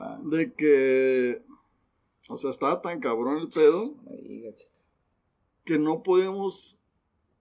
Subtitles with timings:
[0.00, 1.42] Ah, de que,
[2.28, 3.94] o sea, estaba tan cabrón el pedo
[5.64, 6.80] que no podemos,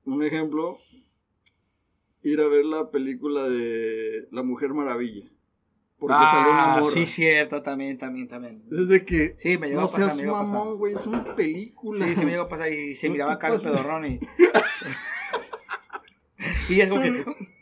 [0.06, 0.78] un ejemplo,
[2.22, 5.30] ir a ver la película de La Mujer Maravilla.
[5.98, 6.94] Porque salió una Ah, morra.
[6.94, 8.64] sí, cierto, también, también, también.
[8.70, 12.06] Desde que Sí, me llegó no a pasar, seas me mamón, güey, es una película.
[12.06, 14.20] Sí, sí me llegó a pasar y se miraba acá el pedorrón y...
[16.70, 17.26] y es como que...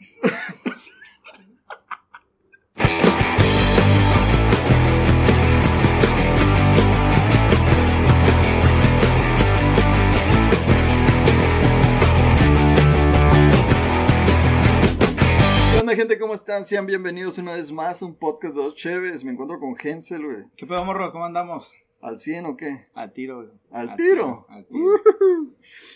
[15.88, 16.20] onda, gente?
[16.20, 16.66] ¿Cómo están?
[16.66, 19.24] Sean bienvenidos una vez más a un podcast de dos chéves.
[19.24, 20.44] Me encuentro con Hensel, güey.
[20.58, 21.14] ¿Qué pedo, morro?
[21.14, 21.74] ¿Cómo andamos?
[22.02, 22.88] ¿Al 100 o qué?
[22.94, 23.50] Al tiro, güey.
[23.72, 24.46] ¿Al tiro?
[24.50, 25.02] Al tiro.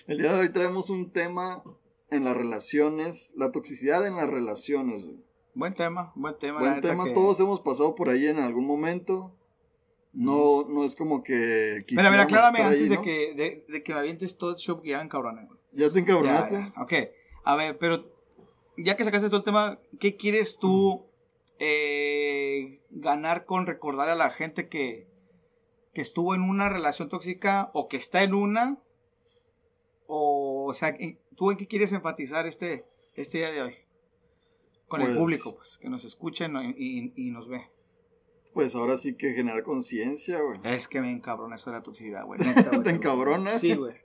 [0.07, 1.61] El día de hoy traemos un tema
[2.09, 5.17] en las relaciones, la toxicidad en las relaciones, güey.
[5.55, 6.59] Buen tema, buen tema.
[6.61, 9.35] Buen tema, que- todos hemos pasado por ahí en algún momento.
[10.13, 13.91] No, no es como que Mira, mira, aclárame antes ahí, de, que, de, de que
[13.93, 15.59] me avientes todo el show que ya cabrón, güey.
[15.73, 16.55] ¿Ya te encabronaste?
[16.55, 16.81] Ya, ya.
[16.81, 16.93] Ok,
[17.43, 18.20] a ver, pero
[18.77, 21.05] ya que sacaste todo el tema, ¿qué quieres tú
[21.59, 25.07] eh, ganar con recordar a la gente que,
[25.93, 28.77] que estuvo en una relación tóxica o que está en una?
[30.07, 33.75] O, o sea, ¿en- ¿tú en qué quieres enfatizar este, este día de hoy?
[34.87, 37.69] Con el Pues- público, pues, que nos escuchen y, y- y nos ve.
[38.53, 40.57] Pues ahora sí que generar conciencia, güey.
[40.65, 42.39] Es que me encabrona eso de la toxicidad, güey.
[42.83, 43.57] ¿Te encabrona?
[43.57, 43.95] Sí, güey.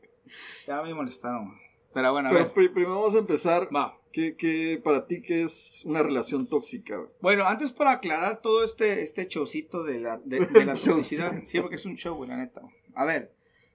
[0.66, 1.65] Ya me molestaron, güey.
[1.96, 2.52] Pero bueno, a Pero ver.
[2.52, 3.74] pri- primero vamos a empezar.
[3.74, 3.98] Va.
[4.12, 7.08] ¿Qué, qué para ti qué es una relación tóxica, güey?
[7.22, 11.58] Bueno, antes para aclarar todo este, este showcito de la, de, de la toxicidad, sí,
[11.60, 12.60] porque es un show, güey, la neta.
[12.94, 13.34] A ver,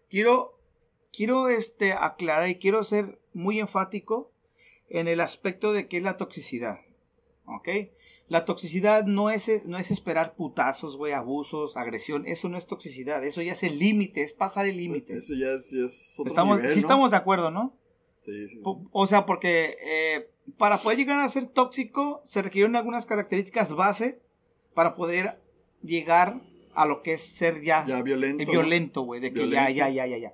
[0.09, 0.57] quiero,
[1.11, 4.31] quiero este, aclarar y quiero ser muy enfático
[4.89, 6.79] en el aspecto de qué es la toxicidad,
[7.45, 7.69] ¿ok?
[8.27, 13.23] La toxicidad no es, no es esperar putazos, güey, abusos, agresión, eso no es toxicidad,
[13.25, 15.13] eso ya es el límite, es pasar el límite.
[15.13, 17.77] Eso ya es, ya es otro Estamos, nivel, sí estamos de acuerdo, ¿no?
[18.25, 23.05] Sí, sí, O sea, porque eh, para poder llegar a ser tóxico se requieren algunas
[23.05, 24.19] características base
[24.73, 25.41] para poder
[25.83, 26.39] llegar
[26.75, 28.43] a lo que es ser ya, Ya violento.
[28.43, 29.89] eh, violento, güey, de que ya, Violencia.
[29.89, 30.33] ya, ya, ya, ya.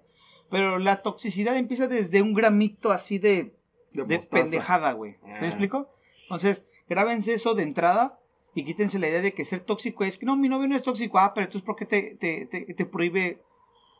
[0.49, 3.55] Pero la toxicidad empieza desde un gramito así de,
[3.93, 4.43] De, de mostaza.
[4.43, 5.13] pendejada, güey.
[5.25, 5.41] ¿Se Ah.
[5.41, 5.89] me explico?
[6.23, 8.19] Entonces, grábense eso de entrada
[8.53, 10.83] y quítense la idea de que ser tóxico es que no, mi novio no es
[10.83, 13.41] tóxico, ah, pero entonces ¿por qué te, te, te, te prohíbe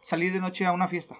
[0.03, 1.17] salir de noche a una fiesta?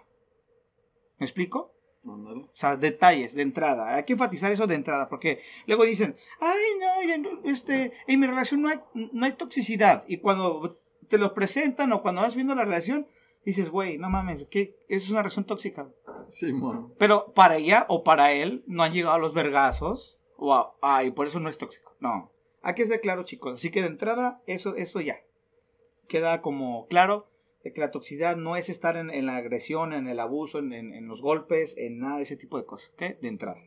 [1.17, 1.73] ¿Me explico?
[2.15, 3.95] O sea, detalles de entrada.
[3.95, 8.61] Hay que enfatizar eso de entrada, porque luego dicen, ay, no, este, en mi relación
[8.61, 10.03] no hay, no hay toxicidad.
[10.07, 10.79] Y cuando
[11.09, 13.07] te lo presentan o cuando vas viendo la relación,
[13.45, 14.75] dices, güey, no mames, ¿qué?
[14.89, 15.87] Eso es una relación tóxica.
[16.29, 16.93] Simón.
[16.97, 20.17] Pero para ella o para él no han llegado a los vergazos.
[20.35, 21.95] O a- ay, por eso no es tóxico.
[21.99, 22.31] No.
[22.61, 23.53] Hay que ser claro, chicos.
[23.55, 25.21] Así que de entrada, eso, eso ya.
[26.07, 27.27] Queda como claro
[27.73, 30.93] que la toxicidad no es estar en, en la agresión, en el abuso, en, en-
[30.93, 32.89] en los golpes, en nada de ese tipo de cosas.
[32.93, 33.19] ¿Ok?
[33.21, 33.59] De entrada.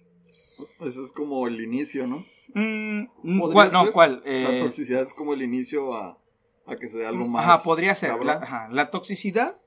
[0.80, 2.24] Eso es como el inicio, ¿no?
[2.54, 3.72] Mm, ¿Podría ¿Cuál?
[3.72, 3.92] No?
[3.92, 4.22] ¿cuál?
[4.24, 6.18] La Eh, toxicidad es como el inicio a,
[6.66, 7.44] a que sea algo más.
[7.44, 8.22] Ajá, podría ser.
[8.24, 9.58] La, ajá, la toxicidad,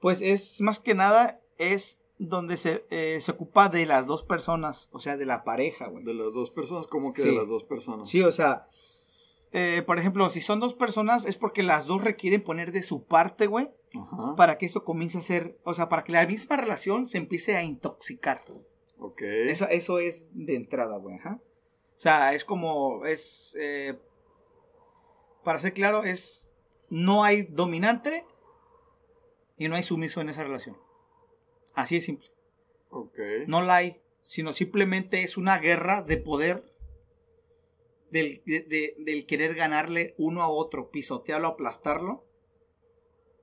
[0.00, 4.88] pues es más que nada, es donde se, eh, se ocupa de las dos personas,
[4.92, 6.04] o sea, de la pareja, güey.
[6.04, 7.28] De las dos personas, como que Sí.
[7.28, 8.08] de las dos personas.
[8.08, 8.66] Sí, o sea,
[9.52, 13.04] eh, por ejemplo, si son dos personas, es porque las dos requieren poner de su
[13.04, 14.36] parte, güey, Ajá.
[14.36, 17.56] para que eso comience a ser, o sea, para que la misma relación se empiece
[17.56, 18.44] a intoxicar.
[18.98, 19.22] Ok.
[19.22, 21.40] Eso es de entrada, güey, ajá.
[21.96, 23.98] O sea, es como, es, eh,
[25.42, 26.52] para ser claro, es,
[26.90, 28.24] no hay dominante
[29.56, 30.76] y no hay sumiso en esa relación.
[31.74, 32.28] Así de simple.
[32.90, 33.18] Ok.
[33.46, 36.64] No la hay, sino simplemente es una guerra de poder
[38.10, 42.24] del, de- de- del querer ganarle uno a otro, pisotearlo, aplastarlo.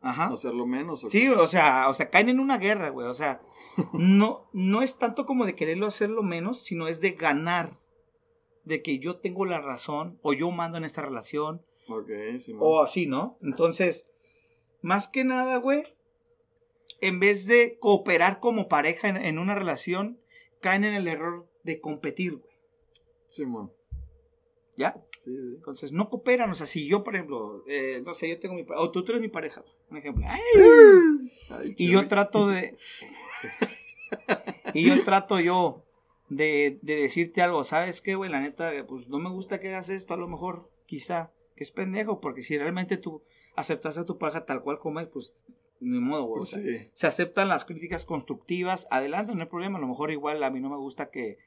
[0.01, 0.27] Ajá.
[0.27, 1.03] Hacerlo menos.
[1.03, 3.07] ¿o Sí, o sea, o sea, caen en una guerra, güey.
[3.07, 3.41] O sea,
[3.93, 7.79] no, no es tanto como de quererlo hacerlo menos, sino es de ganar.
[8.63, 11.63] De que yo tengo la razón, o yo mando en esta relación?
[11.87, 12.09] Ok,
[12.39, 12.61] Simón.
[12.63, 13.37] o así, ¿no?
[13.43, 14.07] Entonces,
[14.81, 15.83] más que nada, güey,
[16.99, 20.19] en vez de cooperar como pareja en, en una relación,
[20.61, 22.55] caen en el error de competir, güey.
[23.29, 23.71] Simón.
[24.77, 24.95] ¿Ya?
[25.23, 25.53] Sí, sí.
[25.55, 26.49] Entonces, no cooperan.
[26.51, 29.03] O sea, si yo, por ejemplo, eh, no sé, yo tengo mi pareja, o tú,
[29.03, 30.25] tú eres mi pareja, un ejemplo.
[30.27, 31.75] ¡Ay!
[31.77, 32.77] Y yo trato de.
[34.73, 35.83] y yo trato yo
[36.29, 38.29] de, de decirte algo, ¿sabes qué, güey?
[38.29, 41.71] La neta, pues no me gusta que hagas esto, a lo mejor, quizá, que es
[41.71, 43.21] pendejo, porque si realmente tú
[43.55, 45.33] aceptas a tu pareja tal cual como es, pues
[45.79, 46.39] ni modo, güey.
[46.39, 46.89] Pues o sea, sí.
[46.93, 49.77] Se aceptan las críticas constructivas, adelante, no hay problema.
[49.77, 51.37] A lo mejor igual a mí no me gusta que,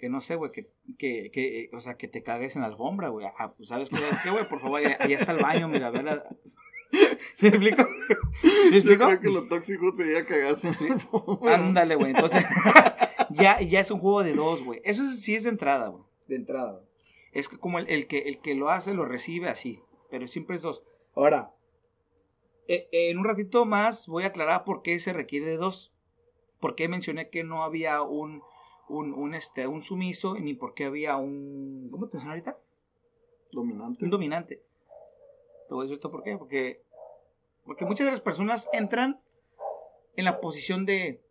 [0.00, 3.08] que no sé, güey, que, que, que, o sea, que te cagues en la alfombra,
[3.10, 3.26] güey.
[3.38, 3.96] Ah, pues, ¿sabes qué?
[4.10, 6.24] Es que, güey, por favor, allá, allá está el baño, mira, a ver la...
[7.36, 7.82] ¿Sí me explico?
[8.42, 9.06] ¿Sí me Yo explico?
[9.06, 11.40] creo que lo tóxico sería cagarse en el fondo.
[11.48, 12.10] Ándale, güey.
[12.12, 12.44] Entonces,
[13.30, 14.80] ya, ya es un juego de dos, güey.
[14.84, 16.02] Eso es- sí es de entrada, güey.
[16.26, 16.84] De entrada, güey.
[17.32, 19.80] Es que como el, el que, el que lo hace, lo recibe así.
[20.10, 20.82] Pero siempre es dos.
[21.14, 21.54] Ahora,
[22.66, 25.92] eh, en un ratito más voy a aclarar por qué se requiere de dos.
[26.58, 28.42] Por qué mencioné que no había un,
[28.90, 31.88] un, un, este, un sumiso, ni por qué había un...
[31.90, 32.58] ¿Cómo te mencioné ahorita?
[33.52, 34.04] Dominante.
[34.04, 34.62] un dominante.
[35.68, 36.36] Te voy a decir esto por qué.
[36.36, 36.82] Porque,
[37.64, 39.20] porque muchas de las personas entran
[40.16, 41.22] en la posición de.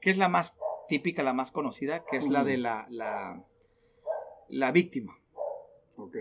[0.00, 0.56] que es la más
[0.88, 3.44] típica, la más conocida, que es la de la, la,
[4.48, 5.18] la víctima.
[5.96, 6.16] Ok.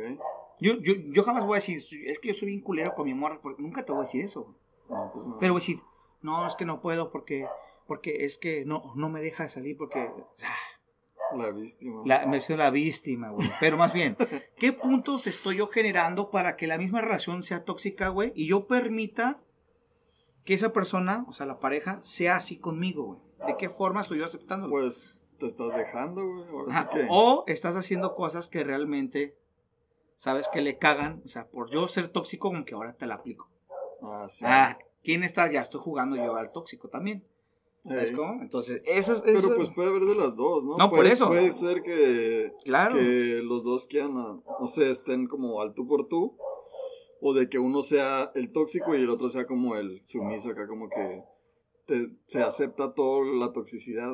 [0.59, 3.13] Yo, yo, yo jamás voy a decir, es que yo soy bien culero con mi
[3.13, 4.56] morra, porque nunca te voy a decir eso.
[4.89, 5.38] No, pues no.
[5.39, 5.81] Pero voy a decir,
[6.21, 7.47] no, es que no puedo porque,
[7.88, 10.00] porque es que no, no me deja salir porque.
[10.00, 12.04] ah, La víctima.
[12.06, 13.50] La, me soy la víctima, güey.
[13.60, 14.16] Pero más bien,
[14.57, 18.31] ¿qué puntos estoy yo generando para que la misma relación sea tóxica, güey?
[18.36, 19.39] Y yo permita
[20.45, 23.19] que esa persona, o sea, la pareja, sea así conmigo, güey.
[23.48, 24.72] ¿De qué forma estoy yo aceptándolo?
[24.72, 26.66] Pues te estás dejando, güey.
[26.69, 27.06] Ajá, que.
[27.10, 29.38] O estás haciendo cosas que realmente
[30.16, 31.22] sabes que le cagan.
[31.25, 33.50] O sea, por yo ser tóxico, como que ahora te la aplico.
[34.01, 34.44] Ah, sí.
[34.48, 35.51] Ah, ¿quién está?
[35.51, 37.28] Ya estoy jugando yo al tóxico también.
[37.88, 38.42] ¿Sabes cómo?
[38.42, 39.22] Entonces, eso es.
[39.22, 40.78] Pero pues puede haber de las dos, ¿no?
[40.78, 41.28] No, por Puede- eso.
[41.28, 42.95] Puede ser que, Claro.
[42.95, 46.36] que los dos quieran, no sé, estén como al tú por tú.
[47.19, 50.68] O de que uno sea el tóxico y el otro sea como el sumiso acá,
[50.68, 51.24] como que
[51.88, 54.13] te- se acepta toda la toxicidad,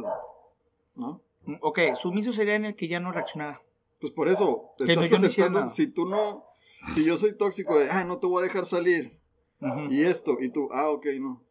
[0.96, 1.22] ¿no?
[1.62, 3.62] Ok, sumiso sería en el que ya no reaccionara.
[4.00, 5.60] Pues por eso, te Que no, estás no aceptando.
[5.60, 5.70] nada.
[5.70, 6.46] Si tú no,
[6.94, 9.20] si yo soy tóxico de, ah, no te voy a dejar salir,
[9.62, 9.92] Ujú.
[9.92, 11.42] y esto, y tú, ah, ok, no.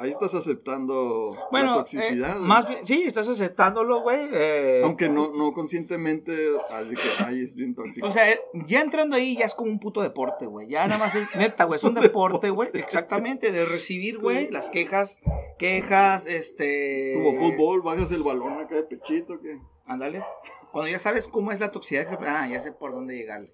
[0.00, 2.30] Ahí estás aceptando Bueno, la toxicidad.
[2.30, 2.44] eh, güey.
[2.46, 4.28] más bien, sí, estás aceptándolo, güey.
[4.32, 6.32] eh, Aunque no, no conscientemente,
[6.70, 8.06] así que, ay, es bien tóxico.
[8.06, 8.24] O sea,
[8.66, 10.68] ya entrando ahí ya es como un puto deporte, güey.
[10.68, 11.78] Ya nada más es neta, güey.
[11.78, 12.70] Es un deporte, güey.
[12.74, 15.20] Exactamente, de recibir, güey, las quejas,
[15.58, 17.14] quejas, este.
[17.16, 20.22] Como fútbol, bajas el balón acá de pechito, que Ándale.
[20.70, 23.52] Cuando ya sabes cómo es la toxicidad, ah, ya sé por dónde llegarle.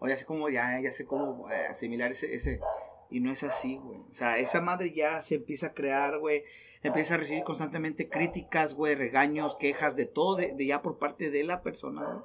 [0.00, 2.58] O ya sé cómo, ya, ya sé cómo eh, asimilar ese, ese.
[3.14, 4.00] Y no es así, güey.
[4.10, 6.42] O sea, esa madre ya se empieza a crear, güey.
[6.82, 11.30] Empieza a recibir constantemente críticas, güey, regaños, quejas, de todo, de, de ya por parte
[11.30, 12.24] de la persona, güey.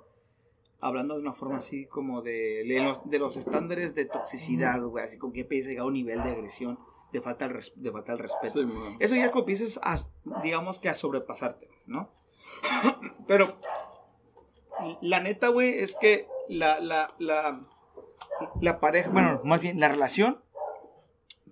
[0.82, 5.06] Hablando de una forma así como de, de los, de los estándares de toxicidad, güey.
[5.06, 6.80] Así como que empieza a llegar a un nivel de agresión,
[7.14, 8.64] de falta de, res- de falta de respeto.
[8.64, 8.68] sí.
[9.00, 10.00] Eso ya como empiezas a,
[10.42, 12.10] digamos que a sobrepasarte, ¿no?
[13.28, 13.60] Pero
[15.02, 17.62] la neta, güey, es que la, la, la,
[18.62, 20.42] la pareja, bueno, más bien la relación,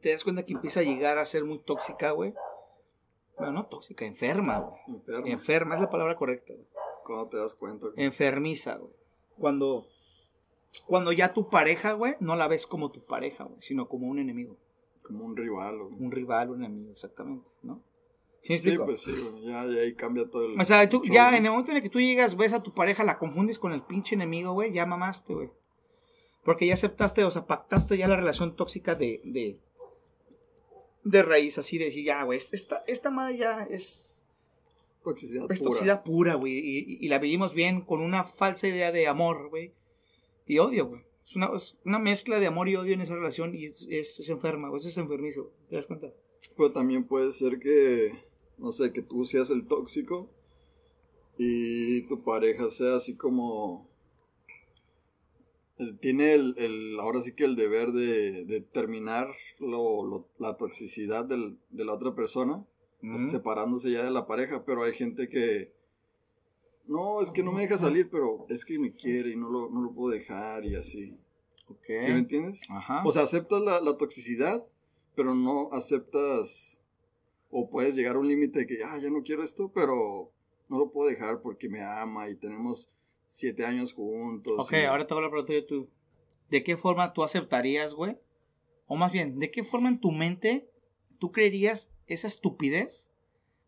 [0.01, 2.33] te das cuenta que empieza a llegar a ser muy tóxica, güey.
[3.37, 4.79] Bueno, no tóxica, enferma, güey.
[4.97, 5.27] Enfermo.
[5.27, 6.65] Enferma es la palabra correcta, güey.
[7.05, 7.87] Cuando te das cuenta.
[7.95, 8.91] que- Enfermiza, güey.
[9.37, 9.87] Cuando,
[10.85, 14.19] cuando ya tu pareja, güey, no la ves como tu pareja, güey, sino como un
[14.19, 14.57] enemigo.
[15.03, 15.81] Como un rival.
[15.81, 17.81] o- Un rival, un enemigo, exactamente, ¿no?
[18.41, 20.59] ¿Sí Sí, pues sí, güey, ya, ya ahí cambia todo el.
[20.59, 22.73] O sea, tú ya en el momento en el que tú llegas, ves a tu
[22.73, 25.49] pareja, la confundes con el pinche enemigo, güey, ya mamaste, güey.
[26.43, 29.59] Porque ya aceptaste, o sea, pactaste ya la relación tóxica de, de,
[31.09, 34.27] de raíz, así de decir, ya, güey, esta, esta madre ya es,
[35.03, 35.69] Toxicidad es pura.
[35.69, 39.49] toxicidad pura, güey, y, y- y la vivimos bien con una falsa idea de amor,
[39.49, 39.71] güey,
[40.45, 41.01] y odio, güey.
[41.25, 44.19] Es una, es una mezcla de amor y odio en esa relación y es, es,
[44.19, 46.13] es enferma, güey, es enfermizo, ¿te das cuenta?
[46.55, 48.11] Pero también puede ser que,
[48.57, 50.29] no sé, que tú seas el tóxico
[51.37, 53.87] y tu pareja sea así como...
[55.99, 59.27] Tiene el, el- ahora sí que el deber de, de terminar
[59.59, 62.65] lo, lo- la toxicidad del- de la otra persona,
[63.03, 63.27] Ujú.
[63.29, 65.71] separándose ya de la pareja, pero hay gente que...
[66.87, 69.69] No, es que no me deja salir, pero es que me quiere y no lo,
[69.69, 71.17] no lo puedo dejar y así.
[71.85, 72.61] ¿Sí me entiendes?
[72.69, 73.03] Ajá.
[73.05, 74.65] O sea, aceptas la, la toxicidad,
[75.15, 76.81] pero no aceptas
[77.51, 80.31] o puedes llegar a un límite de que, ah, ya no quiero esto, pero
[80.69, 82.89] no lo puedo dejar porque me ama y tenemos
[83.27, 84.55] siete años juntos.
[84.57, 85.89] Ok, y- ahora te voy a preguntar yo tú.
[86.49, 88.17] ¿De qué forma tú aceptarías, güey?
[88.87, 90.69] O más bien, ¿de qué forma en tu mente
[91.19, 93.11] tú creerías esa estupidez?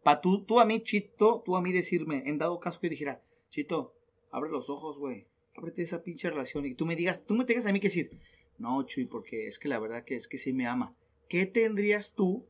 [0.03, 2.91] Para tú, tú a mí, Chito, tú a mí decirme, en dado caso que yo
[2.91, 3.93] dijera, Chito,
[4.31, 5.27] abre los ojos, güey.
[5.55, 6.65] Ábrete esa pinche relación.
[6.65, 8.17] Y tú me digas, tú me tengas a mí que decir,
[8.57, 10.95] no, Chuy, porque es que la verdad que es que sí me ama.
[11.27, 12.45] ¿Qué tendrías tú?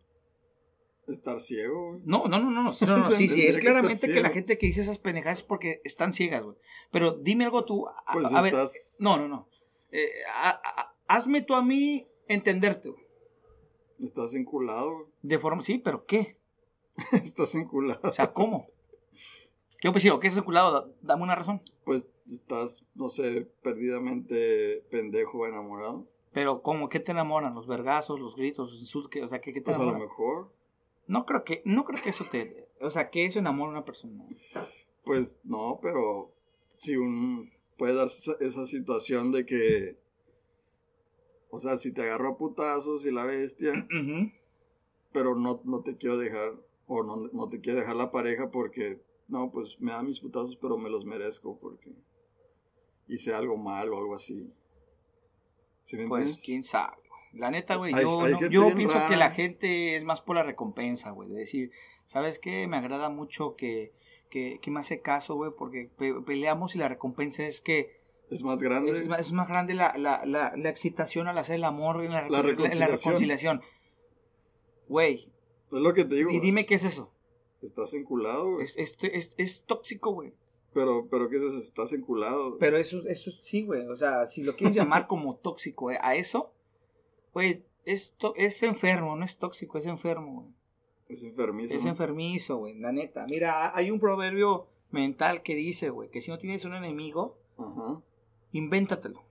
[1.09, 2.01] Estar ciego, güey.
[2.05, 4.57] No, no, no, no, no, no, no, sí, sí, es que claramente que la gente
[4.57, 6.55] que dice esas pendejadas es porque están ciegas, güey.
[6.91, 9.49] Pero dime algo tú, a, Pues a ver, estás, no, no, no.
[9.91, 12.89] Eh, a- hazme tú a mí entenderte.
[12.89, 13.03] güey.
[14.03, 15.05] estás enculado, güey.
[15.23, 16.37] De forma, sí, pero ¿qué?
[17.23, 18.01] estás enculado.
[18.03, 18.67] O sea, ¿cómo?
[19.81, 20.71] Yo pues digo, ¿qué es enculado?
[20.73, 21.61] Da- Dame una razón.
[21.85, 26.05] Pues estás, no sé, perdidamente pendejo enamorado.
[26.31, 26.89] Pero, ¿cómo?
[26.89, 27.55] ¿Qué te enamoran?
[27.55, 29.09] ¿Los vergazos, los gritos, los insultos?
[29.09, 30.51] ¿Qué- o sea, ¿qué, qué te Pues a lo mejor,
[31.09, 32.69] No creo que, no creo que eso te...
[32.81, 34.23] O sea, que eso enamora a una persona.
[35.03, 36.31] pues no, pero
[36.77, 39.97] si un puede darse esa, esa situación de que,
[41.49, 43.87] o sea, si te agarró a putazos y la bestia,
[45.11, 46.53] pero no, no te quiero dejar,
[46.87, 50.57] o no, no te quiere dejar la pareja porque, no, pues me da mis putazos,
[50.57, 51.91] pero me los merezco porque
[53.07, 54.53] hice algo mal o algo así.
[55.85, 56.45] ¿Sí me Pues entiendes?
[56.45, 56.98] quién sabe.
[57.33, 59.09] La neta, güey, yo, hay no- gente yo pienso rara.
[59.09, 61.29] que la gente es más por la recompensa, güey.
[61.29, 61.71] De decir,
[62.05, 62.65] ¿sabes qué?
[62.67, 63.93] Me agrada mucho que,
[64.29, 67.99] que, que me hace caso, güey, porque pe- peleamos y la recompensa es que
[68.31, 68.93] Es más grande.
[68.93, 72.07] es, más- es más grande la, la, la, la excitación al hacer el amor y
[72.07, 72.97] la, La recon- la- la reconciliación.
[72.97, 73.61] reconciliación.
[74.87, 75.31] Güey,
[75.71, 76.31] Es lo que te digo.
[76.31, 77.11] y dime qué es eso.
[77.61, 78.65] Estás enculado, güey.
[78.65, 80.33] Es, es, es tóxico, güey.
[80.73, 81.57] Pero, pero ¿qué es eso?
[81.57, 82.57] Estás enculado.
[82.57, 83.85] Pero eso, eso sí, güey.
[83.87, 86.53] O sea, si lo quieres llamar como tóxico eh, a eso,
[87.39, 90.53] güey, es, es enfermo, no es tóxico, es enfermo, güey.
[91.07, 91.73] Es enfermizo.
[91.73, 93.25] Es enfermizo, güey, la neta.
[93.27, 98.01] Mira, hay un proverbio mental que dice, güey, que si no tienes un enemigo, Ajá.
[98.51, 99.23] invéntatelo.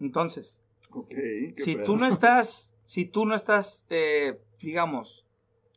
[0.00, 0.62] Entonces,
[1.56, 1.84] si pedo.
[1.84, 5.24] tú no estás, si tú no estás, eh, digamos,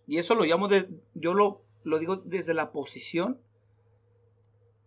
[0.08, 3.40] y eso lo llamo de, yo lo, lo digo desde la posición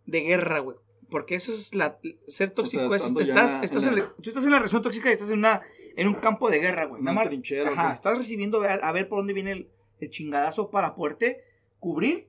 [0.06, 0.76] de guerra, güey.
[1.10, 4.50] Porque eso es la, ser tóxico, es, ya estás, estás en la- tú estás en
[4.50, 5.62] la relación tóxica y estás en una,
[5.98, 7.02] en un campo de guerra, güey.
[7.02, 10.10] Una Nada trinchera, Ajá, estás recibiendo a ver, a ver por dónde viene el, el
[10.10, 11.42] chingadazo para poderte
[11.78, 12.28] cubrir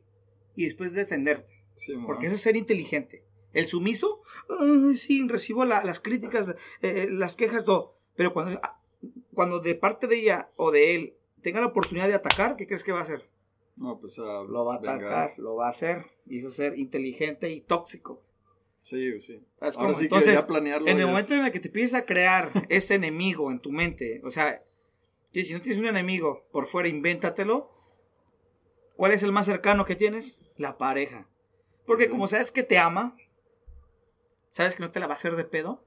[0.55, 1.63] y después defenderte.
[1.75, 1.93] Sí.
[2.05, 3.23] Porque eso es ser inteligente.
[3.53, 4.21] El sumiso,
[4.59, 7.95] "Ay, sí, recibo la- las críticas, eh, las quejas, todo.
[8.15, 8.79] Pero cuando, ah,
[9.33, 12.83] cuando de parte de ella o de él tenga la oportunidad de atacar, ¿qué crees
[12.83, 13.29] que va a hacer?
[13.77, 14.97] No, pues a Lo va a vengar.
[14.97, 16.05] atacar, lo va a hacer.
[16.27, 18.21] Y eso es ser inteligente y tóxico.
[18.89, 19.39] Sí, sí.
[19.59, 19.99] ¿Sabes Ahora cómo?
[19.99, 20.87] sí Entonces, que ya planearlo.
[20.87, 23.71] en el es- momento en el que te empiezas a crear ese enemigo en tu
[23.71, 24.63] mente, o sea,
[25.31, 27.69] que si no tienes un enemigo por fuera, invéntatelo.
[28.95, 30.39] ¿Cuál es el más cercano que tienes?
[30.57, 31.27] La pareja.
[31.85, 33.15] Porque como sabes que te ama,
[34.49, 35.85] sabes que no te la va a hacer de pedo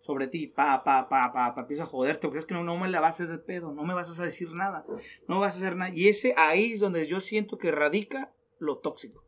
[0.00, 2.76] sobre ti, pa, pa, pa, pa, pa, empieza a joderte, porque es que no, no
[2.76, 4.84] me la vas a hacer de pedo, no me vas a decir nada,
[5.28, 5.92] no vas a hacer nada.
[5.94, 9.24] Y ese ahí es donde yo siento que radica lo tóxico.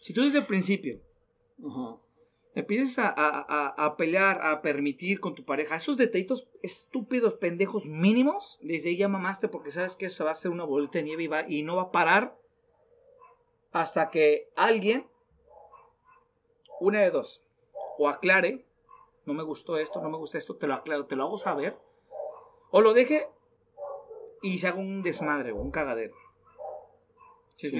[0.00, 1.00] Si tú desde el principio
[1.66, 1.96] Ajá.
[2.54, 8.90] empiezas a, a- pelear, a permitir con tu pareja esos detallitos estúpidos, pendejos mínimos, desde
[8.90, 11.28] ahí ya mamaste porque sabes que eso va a ser una bolita de nieve y,
[11.28, 12.36] va- y no va a parar
[13.72, 15.06] hasta que alguien,
[16.80, 17.42] una de dos,
[17.98, 18.66] o aclare,
[19.24, 21.78] no me gustó esto, no me gusta esto, te lo aclaro, te lo hago saber,
[22.70, 23.28] o lo deje
[24.42, 26.14] y se haga un desmadre o un cagadero.
[27.56, 27.76] ¿Sí.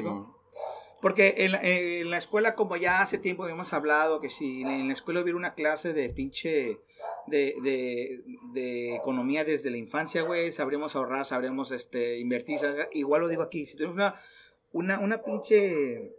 [1.03, 4.87] Porque en la, en la escuela, como ya hace tiempo habíamos hablado, que si en
[4.87, 6.79] la escuela hubiera una clase de pinche
[7.27, 12.59] de, de, de economía desde la infancia, güey, sabríamos ahorrar, sabríamos este, invertir.
[12.93, 14.15] Igual lo digo aquí, si tenemos una,
[14.73, 16.13] una, una pinche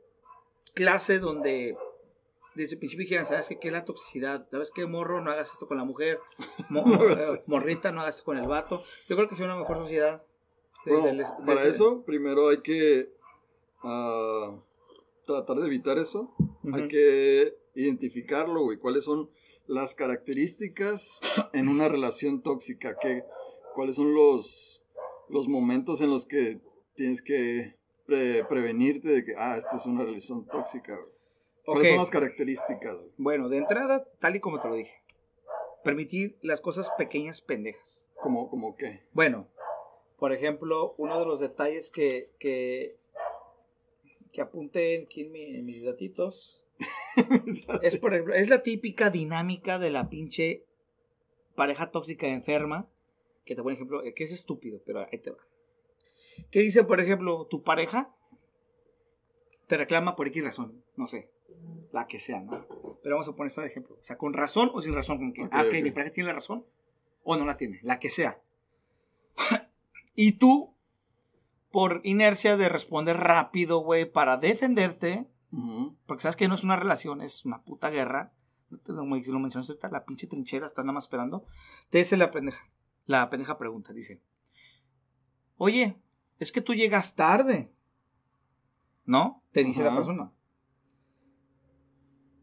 [0.73, 1.77] clase donde
[2.55, 4.47] desde el principio dijeran, ¿sabes qué, qué es la toxicidad?
[4.51, 5.21] ¿Sabes qué, morro?
[5.21, 6.19] No hagas esto con la mujer.
[6.69, 8.83] Mo- No eh, morrita, no hagas esto con el vato.
[9.07, 10.23] Yo creo que sería una mejor sociedad.
[10.85, 13.09] Bueno, Desde para eso, primero hay que
[13.83, 14.53] ah,
[15.25, 16.33] tratar de evitar eso.
[16.73, 18.77] Hay que identificarlo, güey.
[18.77, 19.29] ¿Cuáles son
[19.67, 21.19] las características
[21.53, 22.97] en una relación tóxica?
[23.01, 23.23] ¿Qué,
[23.75, 24.83] ¿Cuáles son los,
[25.29, 26.59] los momentos en los que
[26.95, 27.75] tienes que
[28.05, 30.95] pre- prevenirte de que, ah, esto es una relación tóxica?
[30.95, 31.13] güey?
[31.65, 32.95] ¿Cuáles son las características?
[32.97, 33.11] güey?
[33.17, 35.01] Bueno, de entrada, tal y como te lo dije,
[35.83, 38.07] permitir las cosas pequeñas pendejas.
[38.21, 39.03] ¿Cómo, cómo qué?
[39.13, 39.47] Bueno,
[40.17, 42.97] por ejemplo, uno de los detalles que, que,
[44.33, 46.61] que apunté aquí en, mi- en mis datitos
[47.83, 50.65] es, por ejemplo, es la típica dinámica de la pinche
[51.55, 52.89] pareja tóxica enferma.
[53.45, 55.37] Que te por ejemplo, que es estúpido, pero ahí te va.
[56.49, 58.13] ¿Qué dice, por ejemplo, tu pareja?
[59.67, 61.29] Te reclama por X razón, no sé,
[61.91, 62.65] la que sea, ¿no?
[63.03, 63.97] Pero vamos a poner esto de ejemplo.
[63.99, 65.83] O sea, con razón o sin razón, como que, Ok, ah, ok, ok.
[65.83, 66.65] mi pareja tiene la razón
[67.23, 68.41] o no la tiene, la que sea.
[70.15, 70.72] y tú,
[71.73, 75.27] por inercia de responder rápido, güey, para defenderte,
[76.05, 78.31] porque sabes que no es una relación, es una puta guerra.
[78.85, 81.45] Como lo mencionaste ahorita, la pinche trinchera, estás nada más esperando.
[81.89, 82.63] Te dice la pendeja.
[83.07, 84.21] La pendeja pregunta, dice.
[85.57, 85.97] Oye,
[86.39, 87.71] es que tú llegas tarde.
[89.05, 89.43] ¿No?
[89.51, 90.31] Te dice la persona.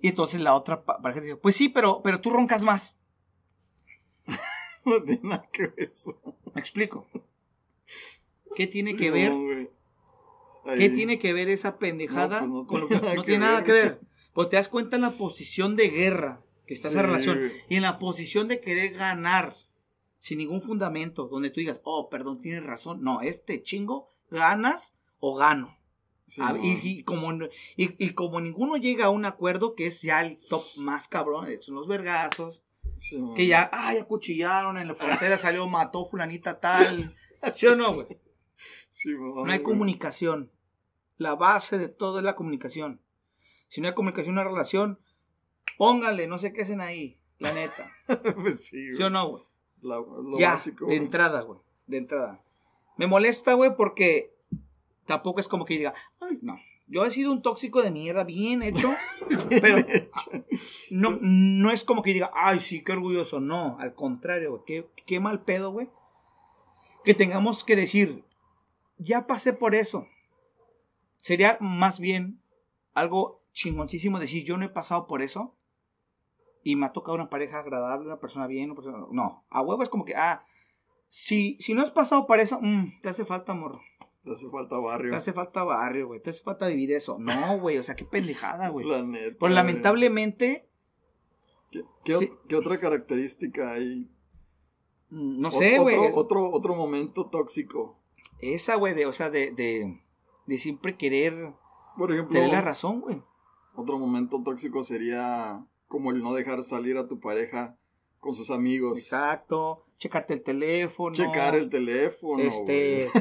[0.01, 2.99] Y entonces la otra pa- pareja dice, pues sí, pero, pero tú roncas más.
[4.85, 6.21] No tiene nada que ver eso.
[6.55, 7.07] Me explico.
[8.61, 10.75] ¿Qué tiene Sí, que ver no.
[10.77, 13.23] ¿Qué tiene que ver esa pendejada No, pues no con lo tiene que nada no
[13.23, 13.65] que tiene nada ver.
[13.65, 14.01] que ver?
[14.35, 17.53] Pues te das cuenta en la posición de guerra que está esa relación güey.
[17.71, 19.57] y en la posición de querer ganar
[20.19, 23.03] sin ningún fundamento, donde tú digas, oh, perdón, tienes razón.
[23.03, 25.79] No, este chingo, ganas o gano.
[26.27, 26.63] Sí, A- no.
[26.63, 30.39] y, y como, y, y como ninguno llega a un acuerdo, que es ya el
[30.51, 32.63] top más cabrón, eh, son los vergazos,
[32.99, 37.17] Sí, que ya, ay, acuchillaron en la frontera, salió, mató fulanita tal.
[37.55, 38.07] ¿Sí o no, güey?
[38.91, 40.51] Sí, no, hay comunicación.
[41.17, 43.01] La base de todo es la comunicación.
[43.69, 44.99] Si no hay comunicación, una relación,
[45.79, 47.91] pónganle, no sé qué hacen ahí, la neta.
[48.43, 48.97] pues sí, güey.
[48.97, 49.43] ¿Sí o no, güey?
[49.83, 50.87] Lo Ya, básico.
[50.87, 51.59] de entrada, güey.
[51.87, 52.43] De entrada.
[52.97, 54.35] Me molesta, güey, porque
[55.07, 56.59] tampoco es como que diga, ay, no.
[56.87, 58.93] Yo he sido un tóxico de mierda, bien hecho,
[59.63, 59.87] pero
[60.91, 63.39] no, no es como que diga, ay, sí, qué orgulloso.
[63.41, 64.63] No, al contrario, güey.
[64.67, 65.89] Qué, qué mal pedo, güey.
[67.05, 68.25] Que tengamos que decir,
[69.01, 70.07] ya pasé por eso.
[71.17, 72.41] Sería más bien
[72.95, 75.57] algo chingoncísimo decir, yo no he pasado por eso.
[76.63, 78.99] Y me ha tocado una pareja agradable, una persona bien, una persona...
[79.11, 80.45] No, a huevo es como que, ah,
[81.09, 83.81] si, si no has pasado por eso, mm, te hace falta, morro.
[84.23, 85.11] Te hace falta barrio.
[85.11, 86.21] Te hace falta barrio, güey.
[86.21, 87.19] Te hace falta vivir eso.
[87.19, 88.87] No, güey, o sea, qué pendejada, güey.
[88.87, 89.37] La neta.
[89.39, 90.69] Pues lamentablemente,
[91.71, 92.33] ¿Qué, qué, Sí.
[92.49, 94.11] qué otra característica hay?
[95.09, 95.97] mm, no sé, güey.
[95.97, 98.00] Otro, otro, otro momento tóxico.
[98.43, 100.01] Esa, güey, de, o sea, de, de,
[100.47, 101.53] de siempre querer
[101.97, 103.23] Por ejemplo, tener la razón, güey.
[103.75, 107.77] otro momento tóxico sería como el no dejar salir a tu pareja
[108.19, 108.99] con sus amigos.
[108.99, 109.85] Exacto.
[109.99, 111.15] Checarte el teléfono.
[111.15, 112.43] Checar el teléfono.
[112.43, 113.09] Este-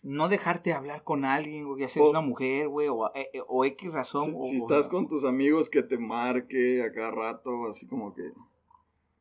[0.00, 3.40] No dejarte hablar con alguien, güey, ya sea O- una mujer, güey, o, eh, eh,
[3.48, 4.26] o X razón.
[4.26, 8.14] si, o- si estás con tus amigos que te marque a cada rato, así como
[8.14, 8.22] que.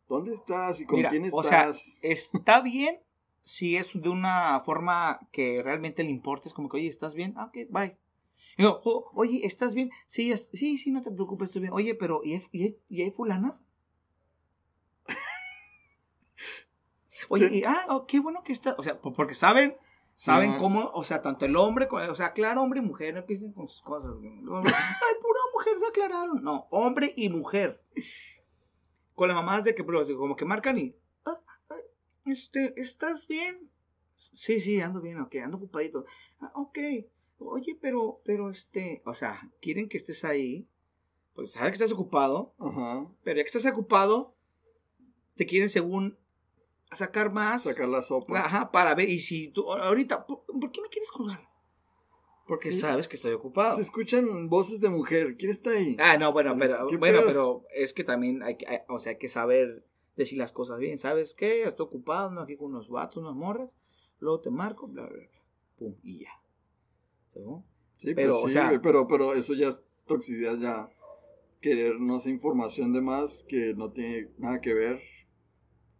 [0.07, 0.79] ¿Dónde estás?
[0.79, 1.99] ¿Y con Mira, quién o sea, estás?
[2.03, 2.99] está bien
[3.47, 6.49] si es de una forma que realmente le importe.
[6.49, 7.33] Es como que, oye, ¿estás bien?
[7.37, 7.97] Ah, ok, bye.
[8.57, 9.89] Y yo, "Oh, oye, ¿estás bien?
[10.07, 11.73] Sí, es- sí, sí, no te preocupes, estoy bien.
[11.73, 13.63] Oye, pero ¿y hay, y hay- y hay fulanas?
[17.29, 18.75] Oye, y, ah, oh, qué bueno que está.
[18.77, 19.75] O sea, po- porque saben,
[20.13, 23.51] saben cómo, o sea, tanto el hombre, o sea, claro, hombre y mujer, no empiecen
[23.53, 24.12] con sus cosas.
[24.21, 26.43] Ay, pura mujer se aclararon.
[26.43, 27.81] No, hombre y mujer.
[29.15, 30.95] Con las mamás de que, pero, como que marcan y,
[32.31, 33.69] este, ¿estás bien?
[34.15, 36.05] Sí, sí, ando bien, ok, ando ocupadito.
[36.41, 36.77] Ah, ok,
[37.39, 40.67] oye, pero, pero, este, o sea, quieren que estés ahí,
[41.33, 43.07] porque saben que estás ocupado, Ajá.
[43.23, 44.35] pero ya que estás ocupado,
[45.35, 46.17] te quieren según
[46.91, 47.63] sacar más.
[47.63, 48.39] Sacar la sopa.
[48.39, 49.07] Ajá, para ver.
[49.09, 51.47] Y si tú, ahorita, ¿por, por qué me quieres colgar?
[52.47, 52.79] Porque Sí.
[52.79, 53.75] sabes que estoy ocupado.
[53.75, 55.35] Se escuchan voces de mujer.
[55.37, 55.95] ¿Quién está ahí?
[55.99, 59.11] Ah, no, bueno, pero, ¿Qué bueno, pero es que también hay que, hay- o sea,
[59.11, 59.85] hay que saber
[60.17, 60.97] decir las cosas bien.
[60.97, 61.63] ¿Sabes qué?
[61.63, 63.69] Estoy ocupado, ando aquí con unos vatos, unas morras.
[64.19, 65.27] Luego te marco, bla, bla, bla.
[65.77, 66.32] Pum, y ya.
[67.34, 67.63] ¿Según?
[67.97, 70.89] Sí, Pero, pero, o sea- pero, pero eso ya es toxicidad, ya
[71.62, 75.01] querer, no sé, información de más que no tiene nada que ver.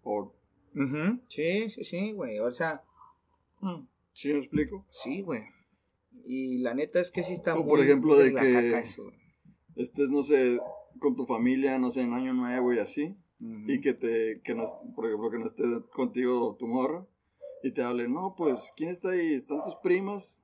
[0.04, 0.34] O,
[0.76, 2.40] Ujú, Sí, sí, sí, güey.
[2.40, 2.84] O sea,
[3.62, 3.82] mm,
[4.14, 4.86] ¿sí me explico?
[4.90, 5.42] sí, güey.
[6.26, 9.12] Y la neta es que sí está O, muy por ejemplo, de que- eso.
[9.76, 10.60] Estés, no sé,
[11.00, 13.16] con tu familia, no sé, en año nuevo y así.
[13.40, 14.64] Y que te, que no,
[14.96, 17.06] por ejemplo, que no esté contigo tu morra.
[17.64, 19.34] Y te hable, no, pues, ¿quién está ahí?
[19.34, 20.42] ¿Están tus primas?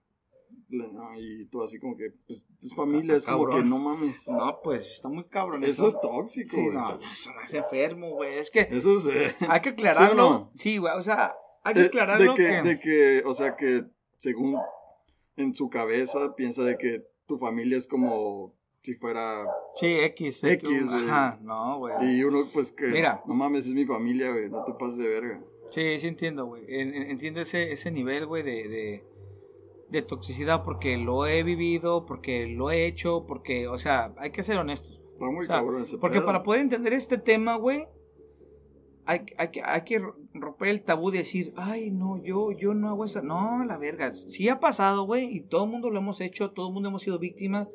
[0.69, 4.27] No, y tú así como que, pues, es familia, es como que no mames.
[4.27, 5.63] No, pues está muy cabrón.
[5.63, 6.73] Eso es tóxico, Sí, güey.
[6.73, 8.37] no, eso me hace enfermo, güey.
[8.37, 9.05] Es que Eso es...
[9.07, 10.15] eh, hay que aclararlo.
[10.15, 10.51] no?
[10.55, 12.61] Sí, güey, o sea, hay que de, aclararlo de que, que...
[12.61, 13.85] de que, o sea, que
[14.17, 14.57] según
[15.35, 19.45] en su cabeza piensa de que tu familia es como si fuera...
[19.75, 21.03] Sí, X, X, X, güey.
[21.05, 22.17] Ajá, no, güey.
[22.17, 22.87] Y uno, pues que...
[22.87, 23.21] Mira.
[23.25, 25.41] No mames, es mi familia, güey, no te pases de verga.
[25.69, 26.63] Sí, sí entiendo, güey.
[26.67, 29.03] En- en- Entiendo ese, ese nivel, güey, de, de,
[29.89, 34.43] de toxicidad porque lo he vivido, porque lo he hecho, porque, o sea, hay que
[34.43, 35.01] ser honestos.
[35.13, 36.25] Está muy O sea, cabrón ese Porque pedo.
[36.25, 37.87] para poder entender este tema, güey,
[39.05, 40.01] hay, hay, que, hay que
[40.33, 43.21] romper el tabú de decir, ay, no, yo, yo no hago esa.
[43.21, 44.13] No, la verga.
[44.13, 47.01] Sí ha pasado, güey, y todo el mundo lo hemos hecho, todo el mundo hemos
[47.03, 47.67] sido víctimas,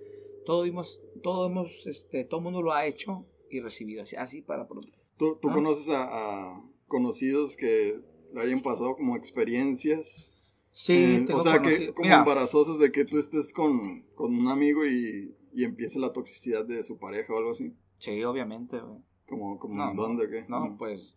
[0.48, 4.02] todo hemos, todo hemos, este, todo el mundo lo ha hecho y recibido.
[4.02, 4.98] Así, así para pronto.
[5.18, 5.56] ¿Tú, tú ¿no?
[5.56, 8.00] conoces a, a conocidos que
[8.32, 10.32] le hayan pasado como experiencias?
[10.70, 14.34] Sí, eh, tengo o sea, que como Mira, embarazosos de que tú estés con, con
[14.34, 17.76] un amigo y, y empiece la toxicidad de su pareja o algo así.
[17.98, 19.02] Sí, obviamente, güey.
[19.28, 20.46] Como, como No, ¿en dónde o qué?
[20.48, 21.14] No, pues,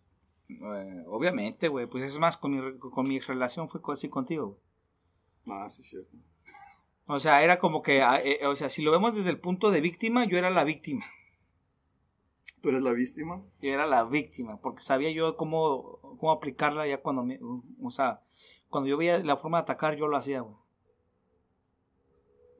[0.50, 1.86] eh, obviamente, güey.
[1.86, 4.48] Pues es más, con mi, con mi relación fue así contigo,
[5.46, 5.58] güey.
[5.58, 6.18] Ah, sí, es cierto.
[7.06, 9.70] O sea, era como que, ah, eh, o sea, si lo vemos desde el punto
[9.70, 11.04] de víctima, yo era la víctima.
[12.60, 13.42] ¿Tú eres la víctima?
[13.60, 17.40] Yo era la víctima, porque sabía yo cómo, cómo aplicarla ya cuando, me,
[17.82, 18.22] o sea,
[18.68, 20.56] cuando yo veía la forma de atacar, yo lo hacía, güey.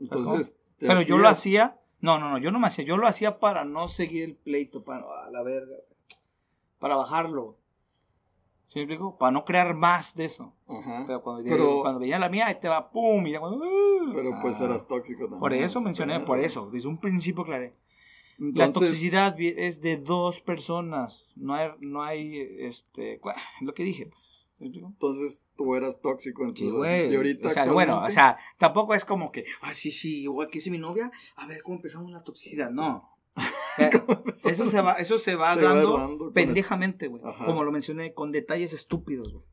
[0.00, 1.78] Entonces, te Pero yo lo hacía.
[2.00, 2.84] No, no, no, yo no me hacía.
[2.84, 5.76] Yo lo hacía para no seguir el pleito, para a la verga.
[6.80, 7.58] Para bajarlo.
[8.72, 9.18] ¿Sí me explico?
[9.18, 10.54] Para no crear más de eso.
[10.66, 11.04] Ajá.
[11.06, 14.12] Pero cuando, Pero- cuando venía la mía, ahí te va, pum, y ya cuando, ¡uh!
[14.14, 14.64] Pero pues Ah.
[14.64, 15.40] eras tóxico también.
[15.40, 16.70] Por eso mencioné, por eso.
[16.70, 17.74] Desde un principio aclaré.
[18.38, 21.34] La toxicidad es de dos personas.
[21.36, 23.20] No hay, no hay, este,
[23.60, 24.48] lo que dije, pues.
[24.58, 26.90] entonces tú eras tóxico en tu Sí.
[27.10, 30.48] Y ahorita o sea, bueno, o sea, tampoco es como que, ah, sí, sí, igual
[30.50, 32.70] que hice mi novia, a ver cómo empezamos la toxicidad.
[32.70, 33.10] No.
[33.76, 33.90] Sea,
[34.50, 37.22] eso se va, eso se va Se va dando con pendejamente, güey.
[37.44, 39.44] Como lo mencioné, con detalles estúpidos, güey.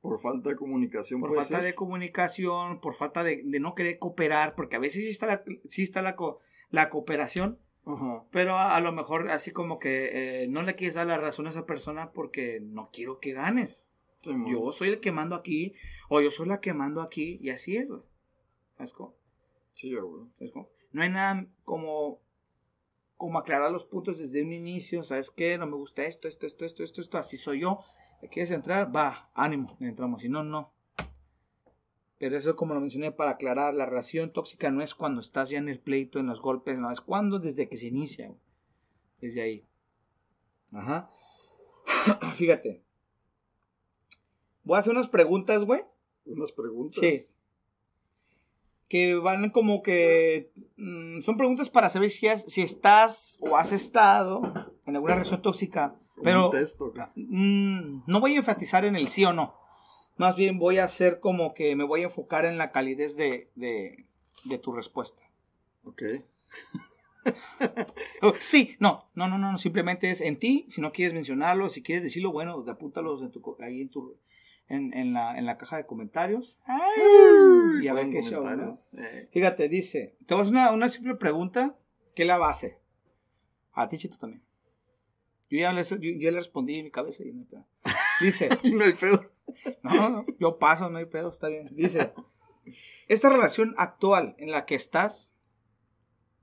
[0.00, 1.62] por falta de comunicación Por falta ser.
[1.62, 5.42] de comunicación, por falta de, de no querer cooperar, porque a veces sí está la,
[5.66, 6.38] sí está la, co-
[6.70, 8.24] la cooperación, Ajá.
[8.30, 11.46] pero a, a lo mejor así como que eh, no le quieres dar la razón
[11.46, 13.86] a esa persona porque no quiero que ganes.
[14.22, 14.32] Sí.
[14.50, 15.74] Yo soy el que mando aquí,
[16.08, 18.02] o yo soy la que mando aquí, y así es, güey.
[18.76, 19.14] ¿Sabes cómo?
[19.72, 20.24] Sí, güey.
[20.92, 22.20] No hay nada como,
[23.18, 25.58] como aclarar los puntos desde un inicio, ¿sabes qué?
[25.58, 27.80] No me gusta esto, esto, esto, esto, esto, esto, así soy yo.
[28.30, 28.94] ¿Quieres entrar?
[28.94, 30.22] Va, ánimo, entramos.
[30.22, 30.72] Si no, no.
[32.18, 35.58] Pero eso, como lo mencioné, para aclarar, la relación tóxica no es cuando estás ya
[35.58, 38.34] en el pleito, en los golpes, no, es cuando desde que se inicia.
[39.20, 39.66] Desde ahí.
[40.72, 41.08] Ajá.
[42.36, 42.84] Fíjate.
[44.62, 45.82] Voy a hacer unas preguntas, güey
[46.24, 47.00] Unas preguntas.
[47.00, 47.37] Sí.
[48.88, 53.72] Que van como que mm, son preguntas para saber si, has- si estás o has
[53.72, 54.40] estado
[54.86, 56.50] en alguna relación tóxica, pero
[57.14, 59.54] mm, no voy a enfatizar en el sí o no.
[60.16, 63.50] Más bien voy a hacer como que me voy a enfocar en la calidez de,
[63.54, 64.06] de,
[64.44, 65.22] de tu respuesta.
[65.84, 66.02] Ok.
[68.22, 71.82] Oh, Sí, no, no, no, no, simplemente es en ti, si no quieres mencionarlo, si
[71.82, 74.16] quieres decirlo, bueno, apúntalos en tu, ahí en tu,
[74.68, 76.60] en, en la, en la caja de comentarios.
[77.80, 78.74] Y a ver qué show, ¿no?
[78.98, 81.76] Eh, Fíjate, dice, te voy a hacer una, una simple pregunta,
[82.14, 82.78] ¿qué la base?
[83.72, 84.42] A ti, Chito, también.
[85.50, 87.66] Yo ya le, yo, yo le respondí en mi cabeza y no hay pedo.
[88.20, 89.30] Dice, no hay pedo.
[89.82, 91.66] no, no, yo paso, no hay pedo, está bien.
[91.72, 92.12] Dice,
[93.08, 95.34] ¿esta relación actual en la que estás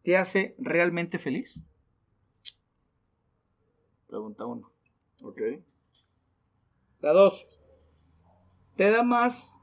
[0.02, 1.64] te hace realmente feliz?
[4.08, 4.72] Pregunta uno.
[5.22, 5.42] Ok.
[7.02, 7.55] La dos,
[8.76, 9.60] ¿te da más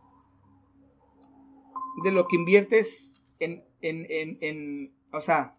[2.03, 5.57] de lo que inviertes en, en, en, en, o sea,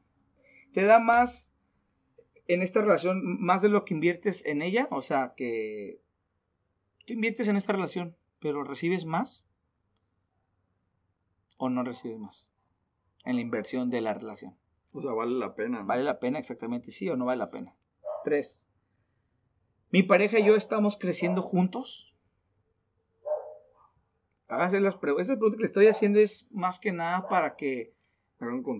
[0.73, 1.53] te da más
[2.47, 4.87] en esta relación, más de lo que inviertes en ella?
[4.91, 6.01] O sea, que
[7.05, 9.45] tú inviertes en esta relación, pero recibes más
[11.57, 12.47] o no recibes más
[13.25, 14.57] en la inversión de la relación.
[14.93, 15.79] O sea, vale la pena.
[15.79, 15.85] ¿no?
[15.85, 17.75] ¿Vale la pena exactamente sí o no vale la pena?
[18.23, 18.67] Tres.
[19.89, 22.12] Mi pareja y yo estamos creciendo juntos.
[24.55, 25.29] Háganse las preguntas.
[25.29, 27.93] Esta pregunta que le estoy haciendo es más que nada para que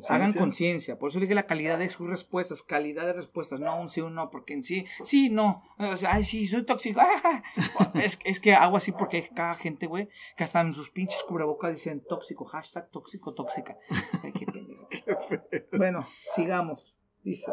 [0.09, 0.97] Hagan conciencia.
[0.99, 2.63] Por eso dije la calidad de sus respuestas.
[2.63, 3.59] Calidad de respuestas.
[3.59, 4.29] No un sí o un no.
[4.29, 5.63] Porque en sí, sí, no.
[5.77, 7.01] O sea, ay, sí, soy tóxico.
[7.95, 11.23] es, es que hago así porque hay cada gente, güey, que hasta en sus pinches
[11.23, 12.45] cubrebocas dicen tóxico.
[12.45, 13.77] Hashtag tóxico, tóxica.
[14.23, 14.45] Ay, qué.
[15.77, 16.05] Bueno,
[16.35, 16.95] sigamos.
[17.23, 17.51] Dice.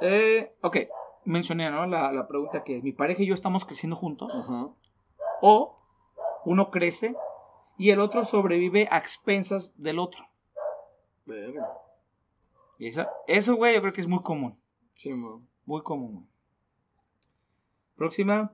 [0.00, 0.76] Eh, ok,
[1.24, 1.86] mencioné, ¿no?
[1.86, 4.32] La, la pregunta que es, ¿mi pareja y yo estamos creciendo juntos?
[5.40, 5.78] O
[6.46, 7.14] uno crece
[7.76, 10.26] y el otro sobrevive a expensas del otro.
[11.26, 11.68] Verga.
[12.78, 14.58] Y esa, eso, güey, yo creo que es muy común.
[14.96, 15.12] Sí.
[15.12, 16.26] Muy común, güey.
[17.96, 18.52] Próxima.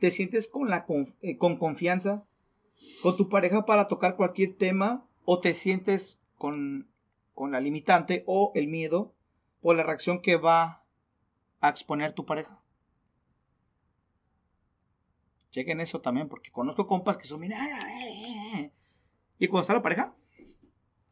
[0.00, 2.24] ¿Te sientes con, la conf- eh, con confianza
[3.02, 6.88] con tu pareja para tocar cualquier tema o te sientes con,
[7.34, 9.12] con la limitante o el miedo
[9.60, 10.84] por la reacción que va
[11.60, 12.60] a exponer tu pareja?
[15.58, 17.40] Chequen eso también porque conozco compas que son...
[17.40, 18.72] "Mira, eh, eh".
[19.38, 20.14] Y cuando está la pareja,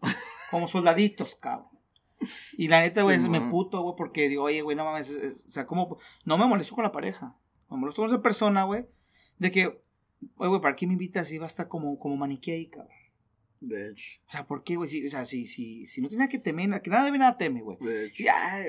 [0.50, 1.68] como soldaditos, cabrón.
[2.56, 5.22] Y la neta, güey, Sí, me puto, güey, porque digo, oye, güey, no mames, es-
[5.22, 7.36] es- o sea, como, no me molesto con la pareja,
[7.70, 8.86] me molesto con esa persona, güey,
[9.38, 12.50] de que, oye, güey, ¿para qué me invitas si va a estar como, como maniquí
[12.52, 12.90] ahí, cabrón?
[13.60, 14.20] De hecho.
[14.28, 14.88] O sea, ¿por qué, güey?
[14.88, 17.36] Si, o sea, si, si, si no tiene nada que temer, que nada debe nada
[17.36, 17.76] teme, güey.
[17.80, 18.22] De hecho.
[18.22, 18.62] Ya,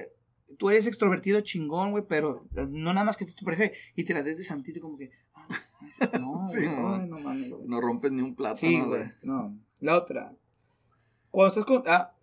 [0.57, 4.13] tú eres extrovertido chingón, güey, pero no nada más que esté tu pareja y te
[4.13, 5.47] la des de santito como que, ah,
[6.19, 7.67] no, Sí, güey, no mames, güey.
[7.67, 8.57] No rompes ni un plato.
[8.57, 8.87] Sí, ¿no?
[8.87, 9.03] güey.
[9.23, 9.57] No.
[9.81, 10.33] La otra.
[11.31, 11.83] Cuando estás con.
[11.87, 12.13] Ah,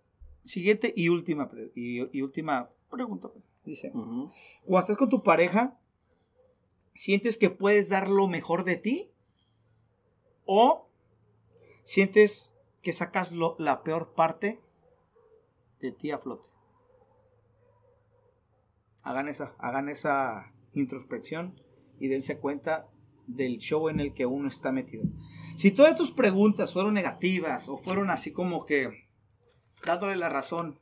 [0.43, 1.49] siguiente y última.
[1.49, 3.29] pre- Y, y última pregunta.
[3.63, 3.91] Dice.
[3.91, 4.29] Cuando
[4.79, 5.77] estás con tu pareja,
[6.93, 9.11] ¿sientes que puedes dar lo mejor de ti?
[10.45, 10.87] ¿O
[11.83, 14.59] sientes que sacas lo- la peor parte
[15.81, 16.49] de ti a flote?
[19.03, 21.59] Hagan esa, hagan esa introspección
[21.99, 22.87] y dense cuenta
[23.27, 25.03] del show en el que uno está metido.
[25.57, 29.07] Si todas tus preguntas fueron negativas o fueron así como que
[29.85, 30.79] dándole la razón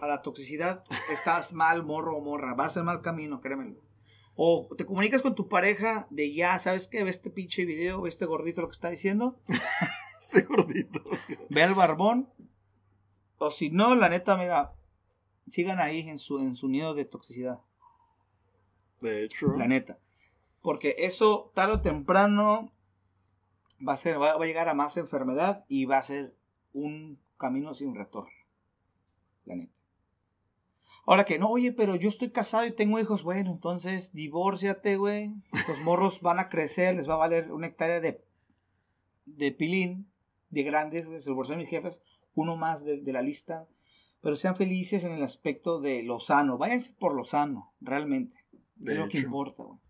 [0.00, 3.74] a la toxicidad, estás mal, morro o morra, vas en mal camino, créeme.
[4.36, 7.04] O te comunicas con tu pareja de ya, ¿sabes qué?
[7.04, 9.40] Ve este pinche video, ve este gordito lo que está diciendo.
[10.20, 11.02] este gordito.
[11.50, 12.28] Ve al barbón.
[13.38, 14.74] O si no, la neta, mira,
[15.50, 17.60] sigan ahí en su, en su nido de toxicidad.
[19.00, 19.52] De hecho.
[19.56, 19.98] La neta.
[20.64, 22.72] Porque eso, tarde o temprano,
[23.86, 26.34] va a, ser, va, a llegar a más enfermedad y va a ser
[26.72, 28.32] un camino sin retorno.
[29.44, 29.74] La neta.
[31.04, 35.34] Ahora que no, oye, pero yo estoy casado y tengo hijos, bueno, entonces divórciate, güey.
[35.68, 38.24] Los morros van a crecer, les va a valer una hectárea de,
[39.26, 40.10] de pilín,
[40.48, 41.20] de grandes, güey.
[41.20, 42.00] Se divorciaron mis jefes,
[42.34, 43.68] uno más de, de, la lista.
[44.22, 46.56] Pero sean felices en el aspecto de lo sano.
[46.56, 48.46] Váyanse por lo sano, realmente.
[48.76, 49.04] De es hecho.
[49.04, 49.83] lo que importa, güey.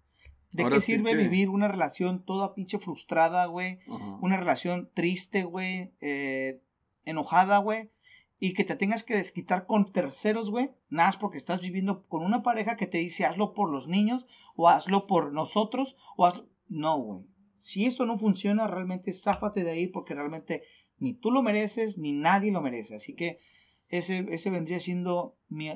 [0.55, 1.17] ¿De Ahora qué sirve que...
[1.17, 3.81] vivir una relación toda pinche frustrada, güey?
[3.89, 4.19] Uh -huh.
[4.23, 5.91] Una relación triste, güey.
[6.01, 6.63] Eh,
[7.05, 7.91] enojada, güey.
[8.39, 10.71] Y que te tengas que desquitar con terceros, güey.
[10.91, 14.27] Nada más porque estás viviendo con una pareja que te dice hazlo por los niños.
[14.55, 15.97] O hazlo por nosotros.
[16.17, 16.47] O hazlo...
[16.69, 17.25] No, güey.
[17.57, 20.63] Si esto no funciona, realmente záfate de ahí porque realmente
[20.99, 22.95] ni tú lo mereces ni nadie lo merece.
[22.95, 23.41] Así que
[23.89, 25.73] ese, ese vendría siendo mi,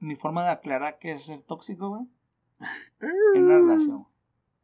[0.00, 2.04] mi forma de aclarar que es ser tóxico, güey
[3.00, 4.06] en una relación.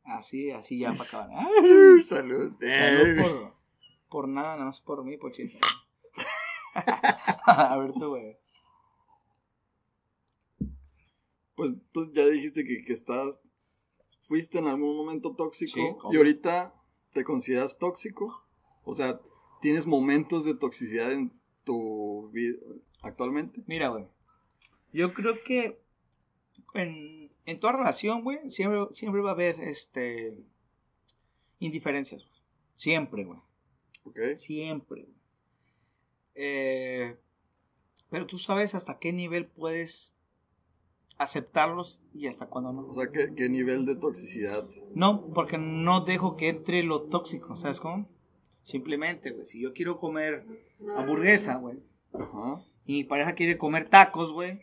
[0.04, 1.28] Así, así ya para acabar.
[2.02, 2.52] Salud.
[2.58, 3.54] Salud por,
[4.08, 5.58] por nada, nada más por mí, pochito.
[7.46, 8.36] A ver tú, güey.
[11.54, 13.40] Pues entonces ya dijiste que, que estás.
[14.22, 15.74] Fuiste en algún momento tóxico.
[15.74, 16.74] Sí, y ahorita
[17.12, 18.46] te consideras tóxico.
[18.84, 19.20] O sea,
[19.60, 21.32] ¿tienes momentos de toxicidad en
[21.64, 22.58] tu vida
[23.02, 23.62] actualmente?
[23.66, 24.06] Mira, güey.
[24.92, 25.82] Yo creo que
[26.74, 30.36] en, en toda relación, güey, siempre, siempre va a haber este
[31.58, 32.24] indiferencias.
[32.24, 32.40] Güey.
[32.74, 33.38] Siempre, güey.
[34.04, 34.36] Okay.
[34.36, 35.16] Siempre, güey.
[36.34, 37.16] Eh,
[38.10, 40.14] pero tú sabes hasta qué nivel puedes
[41.18, 42.88] aceptarlos y hasta cuándo no.
[42.88, 44.68] O sea, ¿qué, ¿qué, nivel de toxicidad?
[44.94, 48.08] No, porque no dejo que entre lo tóxico, ¿sabes cómo?
[48.62, 50.46] Simplemente, güey, si yo quiero comer
[50.96, 52.62] hamburguesa, güey, Ajá.
[52.86, 54.60] y mi pareja quiere comer tacos, güey,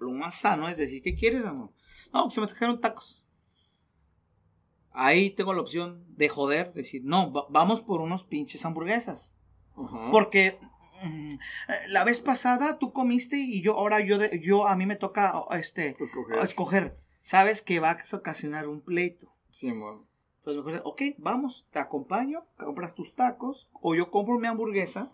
[0.00, 1.70] lo más sano es decir, ¿qué quieres, amor?
[2.12, 3.24] No, que se me trajeron tacos.
[4.92, 9.34] Ahí tengo la opción de joder, decir, no, va vamos por unos pinches hamburguesas.
[10.10, 10.58] Porque
[11.02, 11.34] mm,
[11.88, 15.32] la vez pasada tú comiste y yo ahora yo, de, yo a mí me toca
[15.52, 16.38] este escoger.
[16.42, 17.00] escoger.
[17.20, 19.32] Sabes que va a ocasionar un pleito.
[19.50, 20.06] Sí, man.
[20.38, 25.12] Entonces me dice, ok, vamos, te acompaño, compras tus tacos, o yo compro mi hamburguesa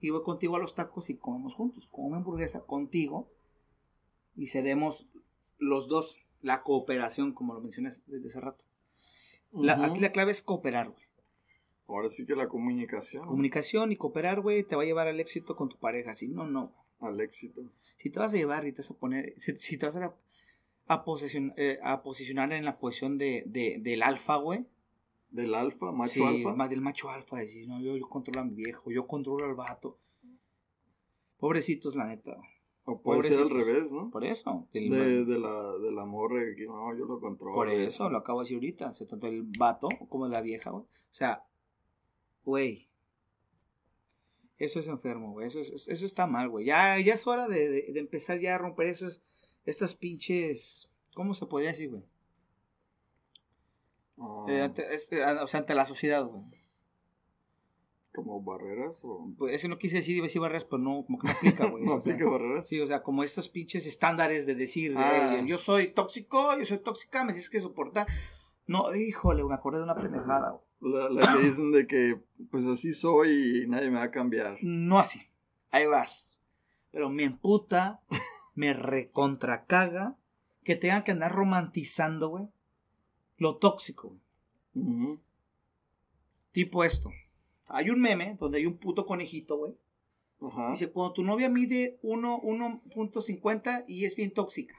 [0.00, 1.86] y voy contigo a los tacos y comemos juntos.
[1.86, 3.30] Como mi hamburguesa contigo
[4.36, 5.08] y cedemos
[5.58, 8.64] los dos la cooperación, como lo mencioné desde hace rato.
[9.52, 9.90] La, uh -huh.
[9.90, 11.04] Aquí la clave es cooperar, güey.
[11.86, 13.26] Ahora sí que la comunicación.
[13.26, 16.14] Comunicación y cooperar, güey, te va a llevar al éxito con tu pareja.
[16.14, 16.72] Si no, no.
[17.00, 17.62] Al éxito.
[17.96, 20.14] Si te vas a llevar y te vas a poner, si, si te vas a,
[20.86, 24.66] a, posicionar, eh, a posicionar en la posición de, de del alfa, güey.
[25.30, 26.54] Del alfa, macho sí, alfa.
[26.54, 29.54] Más del macho alfa, decir, no, yo, yo controlo a mi viejo, yo controlo al
[29.54, 29.98] vato.
[31.38, 32.36] Pobrecitos, la neta.
[32.90, 34.10] O puede ser al revés, ¿no?
[34.10, 34.66] Por eso.
[34.72, 37.54] Del, de, de, la, de la morra que no, yo lo controlo.
[37.54, 38.10] Por eso, eso.
[38.10, 38.88] lo acabo de decir ahorita.
[38.88, 40.82] O sea, tanto el vato como la vieja, güey.
[40.82, 41.44] O sea,
[42.44, 42.88] güey.
[44.58, 45.46] Eso es enfermo, güey.
[45.46, 46.66] Eso, es, eso está mal, güey.
[46.66, 49.22] Ya, ya es hora de, de, de, empezar ya a romper esas,
[49.64, 50.90] estas pinches.
[51.14, 52.02] ¿Cómo se podría decir, güey?
[54.16, 54.46] Oh.
[54.48, 56.42] Eh, ante, es, eh, o sea, ante la sociedad, güey.
[58.12, 59.04] ¿Como barreras?
[59.04, 59.30] O...
[59.38, 61.66] Pues eso no quise decir, iba a decir barreras, pero no, como que no aplica,
[61.66, 61.84] güey.
[61.86, 62.66] ¿No aplica sea, barreras?
[62.66, 65.40] Sí, o sea, como estos pinches estándares de decir, Ah.
[65.46, 68.06] yo soy tóxico, yo soy tóxica, me tienes que soportar.
[68.66, 70.92] No, híjole, me acordé de una pendejada, güey.
[70.94, 72.20] La, la que dicen de que,
[72.50, 74.56] pues así soy y nadie me va a cambiar.
[74.62, 75.20] No así,
[75.70, 76.38] ahí vas.
[76.90, 78.00] Pero me emputa,
[78.54, 80.16] me recontracaga
[80.64, 82.48] que tengan que andar romantizando, güey,
[83.36, 84.20] lo tóxico, güey.
[84.74, 84.80] Uh
[85.14, 85.20] -huh.
[86.52, 87.10] Tipo esto.
[87.72, 89.74] Hay un meme donde hay un puto conejito, güey.
[90.72, 94.74] Dice, cuando tu novia mide 1.50 y es bien tóxica.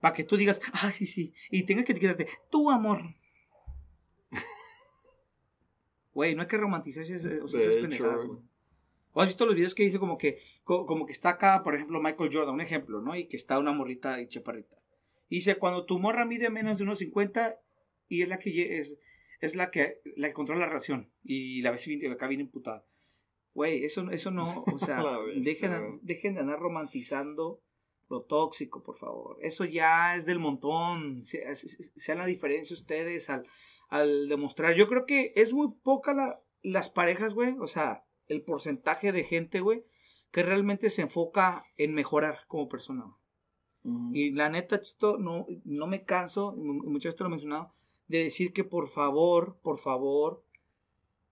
[0.00, 1.34] Para que tú digas, ay, sí, sí.
[1.50, 3.02] Y tengas que quedarte, tu amor.
[6.14, 8.40] Güey, no hay que romantizar esas, o sea, esas pendejadas, güey.
[9.12, 12.02] ¿O has visto los videos que dice como que, como que está acá, por ejemplo,
[12.02, 13.14] Michael Jordan, un ejemplo, ¿no?
[13.16, 14.78] Y que está una morrita y chaparrita.
[15.28, 17.58] Y dice, cuando tu morra mide menos de 1.50
[18.08, 18.96] y es la que es,
[19.40, 21.10] es la que, la que controla la relación.
[21.22, 22.84] Y la ves acá viene imputada.
[23.54, 25.02] Güey, eso, eso no, o sea,
[25.36, 27.62] dejen, dejen de andar romantizando
[28.08, 29.38] lo tóxico, por favor.
[29.40, 31.24] Eso ya es del montón.
[31.24, 33.46] Se- se- Sean la diferencia ustedes al,
[33.88, 34.74] al demostrar.
[34.74, 37.56] Yo creo que es muy poca la- las parejas, güey.
[37.58, 39.84] O sea, el porcentaje de gente, güey,
[40.30, 43.04] que realmente se enfoca en mejorar como persona.
[43.82, 44.10] Ujú.
[44.14, 47.72] Y la neta, Chito, no, no me canso, muchas veces te lo he mencionado,
[48.08, 50.42] de decir que por favor, por favor,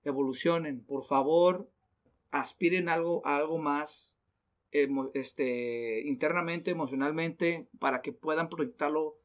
[0.05, 1.69] evolucionen, por favor,
[2.31, 4.19] aspiren a algo, a algo más
[4.73, 9.17] emo- este, internamente, emocionalmente, para que puedan proyectarlo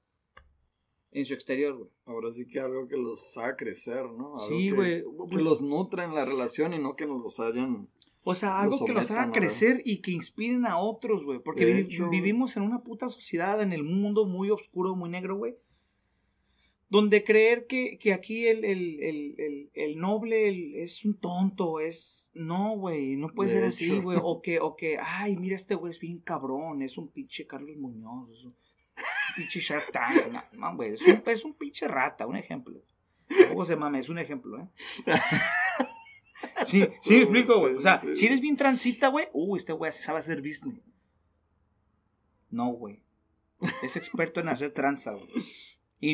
[1.12, 1.90] en su exterior, güey.
[2.06, 4.36] Ahora sí que algo que los haga crecer, ¿no?
[4.36, 5.02] Algo Sí, güey.
[5.02, 7.88] Que pues, los nutra en la relación y no que nos los hayan...
[8.24, 11.40] O sea, algo que los haga crecer y que inspiren a otros, güey.
[11.40, 15.56] Porque hecho, vivimos en una puta sociedad, en el mundo muy oscuro, muy negro, güey.
[16.90, 22.32] Donde creer que, que aquí el, el, el, el, noble es un tonto, es...
[22.34, 24.18] No, güey, no puede De ser así, güey.
[24.24, 27.78] O que, o que, ay, mira, este güey es bien cabrón, es un pinche Carlos
[27.78, 28.56] Muñoz, es un
[29.36, 30.34] pinche Shark Tank.
[30.54, 32.82] No, güey, es un, es un pinche rata, un ejemplo.
[33.28, 34.68] Tampoco se mame, es un ejemplo, ¿eh?
[36.66, 37.76] Sí, sí, me explico, güey.
[37.76, 40.82] O sea, si eres bien transita, güey, uh, este güey sabe hacer business.
[42.50, 43.02] No, güey.
[43.84, 45.30] Es experto en hacer tranza, güey.
[46.00, 46.12] Y,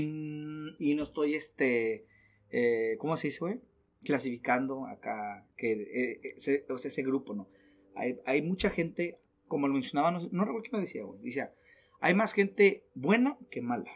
[0.79, 2.05] y no estoy, este,
[2.49, 3.61] eh, ¿cómo se dice, güey?
[4.03, 7.47] Clasificando acá, que, eh, eh, ese, o sea, ese grupo, ¿no?
[7.95, 11.21] Hay, hay mucha gente, como lo mencionaba, no, no recuerdo quién lo decía, güey.
[11.21, 11.53] Decía,
[11.99, 13.91] hay más gente buena que mala.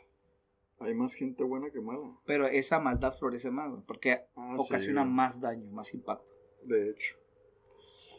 [0.79, 2.17] Hay más gente buena que mala.
[2.25, 6.31] Pero esa maldad florece más, güey, porque Ah, ocasiona sí, más daño, más impacto.
[6.63, 7.15] De hecho.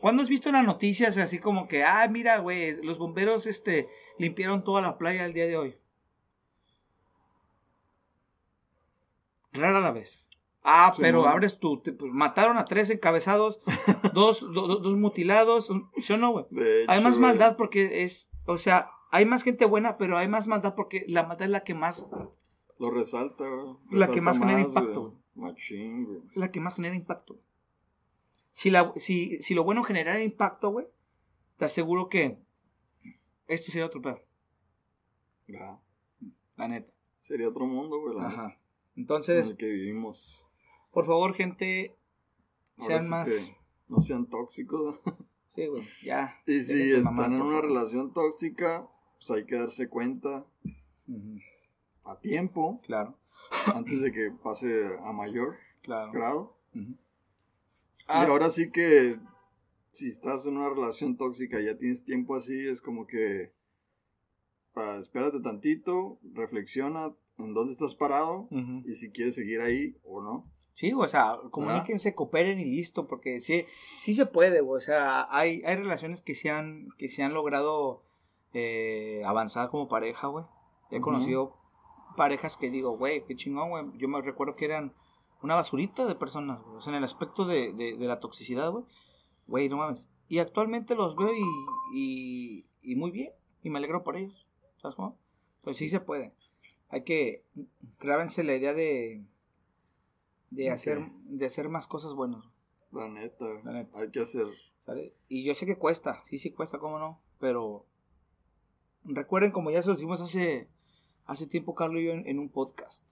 [0.01, 3.89] ¿Cuándo has visto en las noticias así como que, ah, mira, güey, los bomberos este,
[4.19, 5.77] limpiaron toda la playa el día de hoy?
[9.53, 10.31] Rara la vez.
[10.63, 11.29] Ah, Sí, pero ¿no?
[11.29, 13.61] abres tú, te- pues, mataron a tres encabezados,
[14.15, 15.71] dos, do- do- dos mutilados,
[16.03, 16.47] ¿sí o no, güey?
[16.87, 20.75] Hay más maldad porque es, o sea, hay más gente buena, pero hay más maldad
[20.75, 22.07] porque la maldad es la que más,
[22.79, 23.77] Lo resalta, güey.
[23.91, 24.69] La que más genera güey.
[24.69, 25.17] impacto.
[25.35, 26.21] Machín, güey.
[26.35, 27.41] la que más genera impacto.
[28.53, 30.87] Si, la, si, si lo bueno generara impacto, güey,
[31.57, 32.39] te aseguro que
[33.47, 34.21] esto sería otro pedo,
[35.49, 35.81] Ya.
[36.57, 36.93] la neta.
[37.21, 38.15] Sería otro mundo, güey.
[38.17, 38.60] la neta,
[38.93, 38.97] Ajá.
[38.97, 40.47] En Entonces, el que vivimos.
[40.93, 41.97] por favor, gente,
[42.79, 43.29] Ahora sean sí más.
[43.29, 43.57] que
[43.89, 45.01] no sean tóxicos.
[45.53, 46.41] Sí, güey, ya.
[46.47, 50.47] y si están en una relación tóxica, pues hay que darse cuenta
[52.05, 53.19] a tiempo, Claro,
[53.75, 56.13] antes de que pase a mayor claro.
[56.13, 56.57] grado.
[56.73, 56.97] Y
[58.07, 59.17] Ah, ahora sí que
[59.91, 63.53] si estás en una relación tóxica y ya tienes tiempo así, es como que
[64.77, 67.13] ah, espérate tantito, reflexiona
[67.45, 70.51] en dónde estás parado y si quieres seguir ahí o no.
[70.73, 73.67] Sí, o sea, comuníquense, cooperen y listo, porque sí,
[74.01, 78.03] sí se puede, o sea, hay, hay relaciones que se han, que se han logrado
[78.55, 80.45] eh, avanzar como pareja, güey.
[80.91, 81.57] He conocido
[82.17, 83.85] parejas que digo, güey, qué chingón, güey.
[83.99, 84.95] Yo me recuerdo que eran
[85.43, 86.77] una basurita de personas, güey.
[86.77, 88.85] O sea, en el aspecto de, de, de la toxicidad, güey.
[89.47, 90.09] Güey, no mames.
[90.29, 91.45] Y actualmente los veo y,
[91.95, 93.33] y, y muy bien.
[93.63, 94.47] Y me alegro por ellos.
[94.81, 95.19] ¿Sabes cómo?
[95.63, 96.35] Pues sí se puede.
[96.91, 97.45] Hay que,
[98.01, 99.25] grábense la idea de,
[100.51, 102.45] de, hacer, de hacer más cosas buenas.
[102.93, 103.99] La neta, La neta.
[103.99, 104.47] hay que hacer.
[104.85, 105.15] ¿sale?
[105.29, 107.87] Y yo sé que cuesta, sí, sí cuesta, cómo no, pero
[109.05, 110.69] recuerden como ya se lo dijimos hace,
[111.27, 113.05] hace tiempo Carlos y yo en, en un podcast.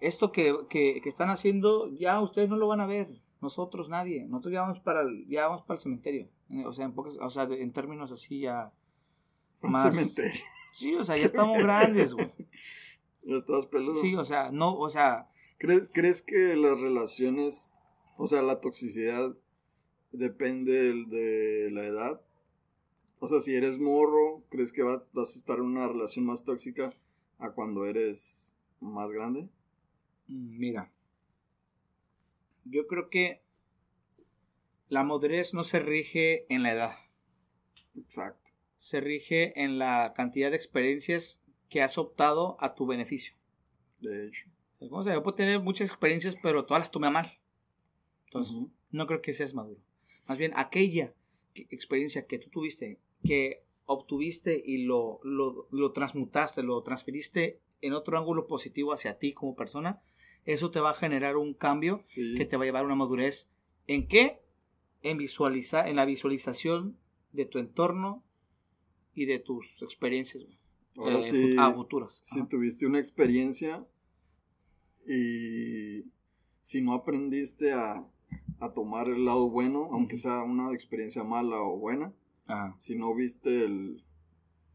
[0.00, 4.26] Esto que, que, que están haciendo ya ustedes no lo van a ver, nosotros nadie,
[4.26, 7.14] nosotros ya vamos para el, ya vamos para el cementerio, Eh, o sea, en pocas,
[7.20, 8.72] o sea, en términos así ya
[9.62, 10.42] Un más cementerio.
[10.72, 12.30] Sí, o sea, ya estamos grandes, güey.
[13.26, 13.96] Ya estás peludo.
[13.96, 17.72] Sí, o sea, no, o sea, ¿Crees, ¿Crees que las relaciones,
[18.18, 19.34] o sea, la toxicidad
[20.12, 22.20] depende de la edad?
[23.20, 26.44] O sea, si eres morro, ¿crees que vas, vas a estar en una relación más
[26.44, 26.92] tóxica
[27.38, 29.48] a cuando eres más grande?
[30.28, 30.92] Mm, Mira,
[32.64, 33.42] yo creo que
[34.88, 36.94] la madurez no se rige en la edad,
[37.96, 38.50] Exacto.
[38.76, 43.34] se rige en la cantidad de experiencias que has optado a tu beneficio.
[44.00, 44.46] De hecho.
[44.78, 47.38] O sea, yo puedo tener muchas experiencias, pero todas las tomé a mal.
[48.26, 48.54] Entonces,
[48.90, 49.80] no creo que seas maduro.
[50.26, 51.14] Más bien, aquella
[51.54, 57.92] que- experiencia que tú tuviste, que obtuviste y lo, lo, lo transmutaste, lo transferiste en
[57.94, 60.02] otro ángulo positivo hacia ti como persona,
[60.44, 62.34] eso te va a generar un cambio Sí.
[62.36, 63.48] que te va a llevar a una madurez.
[63.86, 64.40] ¿En qué?
[65.02, 66.98] En visualizar, en la visualización
[67.32, 68.24] de tu entorno
[69.14, 70.58] y de tus experiencias güey,
[70.96, 71.56] Ahora eh, sí,
[72.22, 72.48] si Ajá.
[72.48, 73.86] tuviste una experiencia
[75.06, 76.04] y
[76.62, 78.04] si no aprendiste a,
[78.60, 82.12] a tomar el lado bueno, aunque sea una experiencia mala o buena,
[82.46, 82.76] Ajá.
[82.78, 84.04] si no viste el,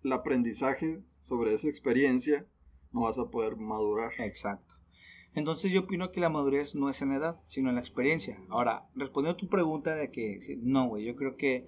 [0.04, 2.46] el aprendizaje sobre esa experiencia,
[2.92, 4.12] no vas a poder madurar.
[4.20, 4.76] Exacto.
[5.34, 8.38] Entonces yo opino que la madurez no es en edad, sino en la experiencia.
[8.50, 11.66] Ahora, respondiendo a tu pregunta de que no, güey, yo creo que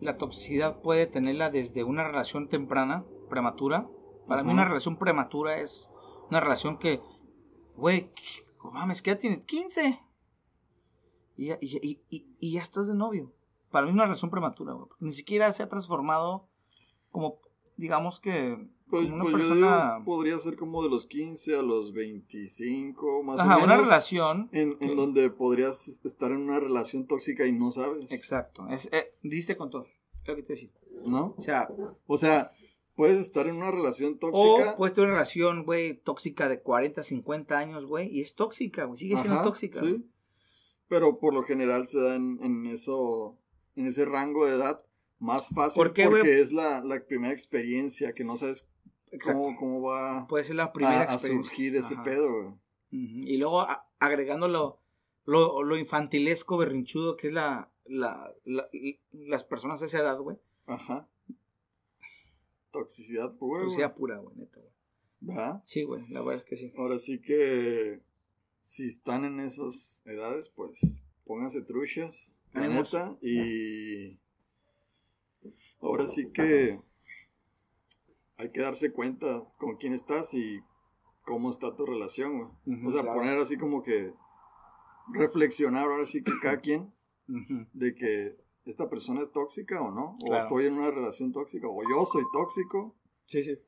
[0.00, 3.88] la toxicidad puede tenerla desde una relación temprana, prematura.
[4.26, 5.88] Para mí una relación prematura es
[6.30, 7.00] una relación que,
[7.76, 8.10] güey,
[8.72, 9.44] mames, ¿qué ya tienes?
[9.44, 10.00] 15.
[11.36, 13.32] Y ya, y, y, y ya estás de novio.
[13.70, 14.88] Para mí una relación prematura, güey.
[15.00, 16.48] Ni siquiera se ha transformado
[17.10, 17.40] como,
[17.76, 20.02] digamos que pues, una pues persona...
[20.04, 23.62] podría ser como de los 15 a los 25, más o menos.
[23.64, 24.48] una relación.
[24.52, 28.10] En, en, donde podrías estar en una relación tóxica y no sabes.
[28.12, 28.68] Exacto.
[28.68, 29.86] Es, eh, dice con todo.
[30.24, 30.70] Lo que te decía.
[31.04, 31.34] ¿No?
[31.36, 31.68] O sea.
[32.06, 32.50] O sea,
[32.96, 34.72] puedes estar en una relación tóxica.
[34.72, 38.08] O puedes tener una relación, güey, tóxica de 40, 50 años, güey.
[38.08, 38.98] Y es tóxica, güey.
[38.98, 39.80] Sigue siendo tóxica.
[39.80, 40.04] Sí.
[40.88, 43.36] Pero por lo general se da en, en, eso.
[43.76, 44.84] En ese rango de edad
[45.18, 46.02] más fácil porque
[46.40, 48.68] es la, la, primera experiencia que no sabes
[49.22, 52.58] cómo, cómo, va Puede ser la primera a, surgir ese pedo.
[52.90, 53.66] Y luego
[53.98, 54.80] agregando lo,
[55.26, 58.32] lo, infantilesco, berrinchudo que es la, la,
[59.12, 60.38] las personas de esa edad, güey.
[60.66, 61.08] Ajá.
[62.78, 63.62] Toxicidad pura.
[63.62, 64.72] Toxicidad pura, güey, neta, güey.
[65.20, 65.62] ¿Verdad?
[65.64, 66.72] Sí, güey, la verdad es que sí.
[66.76, 68.02] Ahora sí que
[68.60, 74.18] si están en esas edades, pues pónganse truchas, la neta, y
[75.80, 76.80] ahora sí que
[78.36, 80.60] hay que darse cuenta con quién estás y
[81.22, 82.52] cómo está tu relación,
[82.84, 84.12] o sea, poner así como que
[85.12, 86.92] reflexionar ahora sí que cada quien
[87.72, 88.36] de que
[88.66, 92.24] esta persona es tóxica o no, o estoy en una relación tóxica, o yo soy
[92.32, 92.94] tóxico.
[93.24, 93.58] Sí, sí.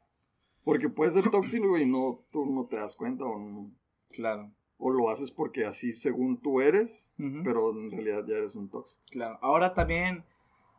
[0.65, 3.71] Porque puede ser tóxico y no, tú no te das cuenta o no.
[4.11, 4.51] Claro.
[4.77, 9.03] O lo haces porque así según tú eres, pero en realidad ya eres un tóxico.
[9.11, 9.39] Claro.
[9.41, 10.25] Ahora también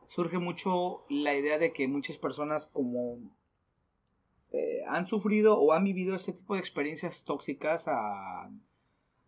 [0.08, 3.20] surge mucho la idea de que muchas personas como
[4.52, 8.50] eh, han sufrido o han vivido este tipo de experiencias tóxicas a,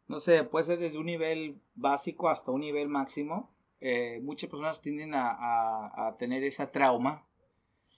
[0.08, 3.52] no sé, puede ser desde un nivel básico hasta un nivel máximo.
[3.82, 7.26] Eh, muchas personas tienden a, tener esa trauma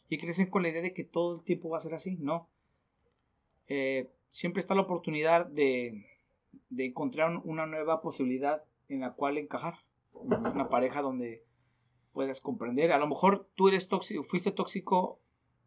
[0.09, 2.49] y crecen con la idea de que todo el tiempo va a ser así, ¿no?
[3.67, 6.05] Eh, siempre está la oportunidad de,
[6.69, 9.75] de encontrar una nueva posibilidad en la cual encajar.
[10.13, 11.43] Una pareja donde
[12.13, 12.91] puedas comprender.
[12.91, 15.19] A lo mejor tú eres tóxico, fuiste tóxico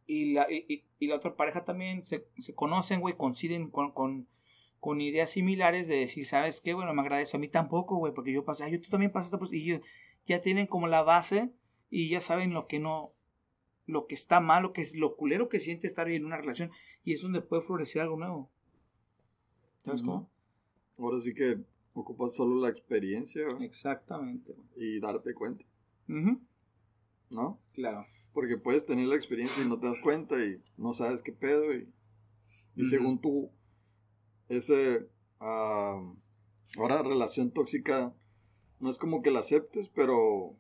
[0.07, 4.29] y la, y, la otra pareja también se, se conocen, güey, coinciden con, con,
[4.81, 6.75] con, ideas similares de decir, ¿sabes qué?
[6.75, 9.53] Bueno, me agradezco a mí tampoco, güey, porque yo pasé, ay, tú también pasaste, pues,
[9.53, 9.81] y
[10.27, 11.51] ya tienen como la base
[11.91, 13.13] y ya saben lo que no,
[13.87, 16.71] lo que está mal, lo que es lo culero que siente estar en una relación
[17.05, 18.51] y es donde puede florecer algo nuevo.
[19.85, 20.29] ¿Sabes cómo?
[20.99, 21.61] Ahora sí que
[21.95, 23.47] ocupas solo la experiencia.
[23.61, 24.55] Exactamente.
[24.77, 25.65] Y darte cuenta.
[27.31, 27.61] ¿No?
[27.73, 28.05] Claro.
[28.33, 31.73] Porque puedes tener la experiencia y no te das cuenta y no sabes qué pedo
[31.75, 31.89] y,
[32.75, 33.51] y según tú,
[34.49, 38.15] ese, ahora relación tóxica,
[38.81, 40.57] no es como que la aceptes, pero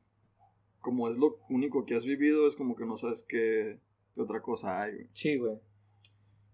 [0.80, 3.80] como es lo único que has vivido, es como que no sabes qué,
[4.16, 5.08] otra cosa hay.
[5.12, 5.58] Sí, güey.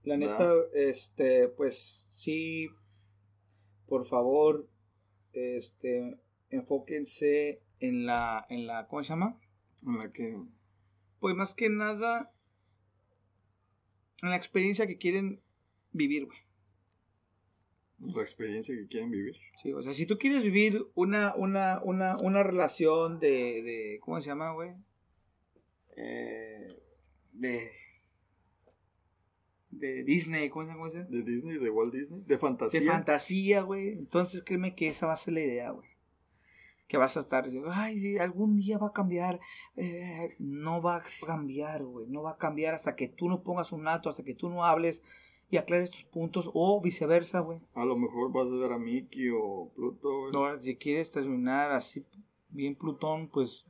[0.05, 2.69] La neta, este, pues sí,
[3.87, 4.69] por favor,
[5.33, 6.19] este,
[6.51, 9.39] enfóquense en la, en la, ¿cómo se llama?
[9.87, 10.37] En la que...
[11.21, 12.33] Pues más que nada,
[14.23, 15.41] en la experiencia que quieren
[15.93, 16.39] vivir, güey.
[18.03, 19.37] La experiencia que quieren vivir.
[19.57, 24.21] Sí, o sea, si tú quieres vivir una, una, una, una relación de, de, ¿cómo
[24.21, 24.73] se llama, güey?
[25.97, 26.81] Eh,
[27.33, 27.71] de,
[29.71, 30.89] de Disney, ¿cómo se llama?
[30.89, 32.81] De Disney, de Walt Disney, de fantasía.
[32.81, 33.91] De fantasía, güey.
[33.91, 35.93] Entonces créeme que esa va a ser la idea, güey
[36.93, 39.41] que vas a estar diciendo, ay, algún día va a cambiar.
[39.77, 42.07] Eh, no va a cambiar, güey.
[42.07, 44.67] No va a cambiar hasta que tú no pongas un alto, hasta que tú no
[44.67, 45.03] hables
[45.53, 47.61] y aclares tus puntos, o viceversa, güey.
[47.75, 50.33] A lo mejor vas a ver a Mickey o Pluto, güey.
[50.33, 52.07] No, si quieres terminar así,
[52.49, 53.67] bien Plutón, pues.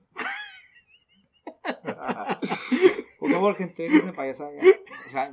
[3.18, 4.52] Por favor, gente, déjense payasada.
[5.08, 5.32] O sea,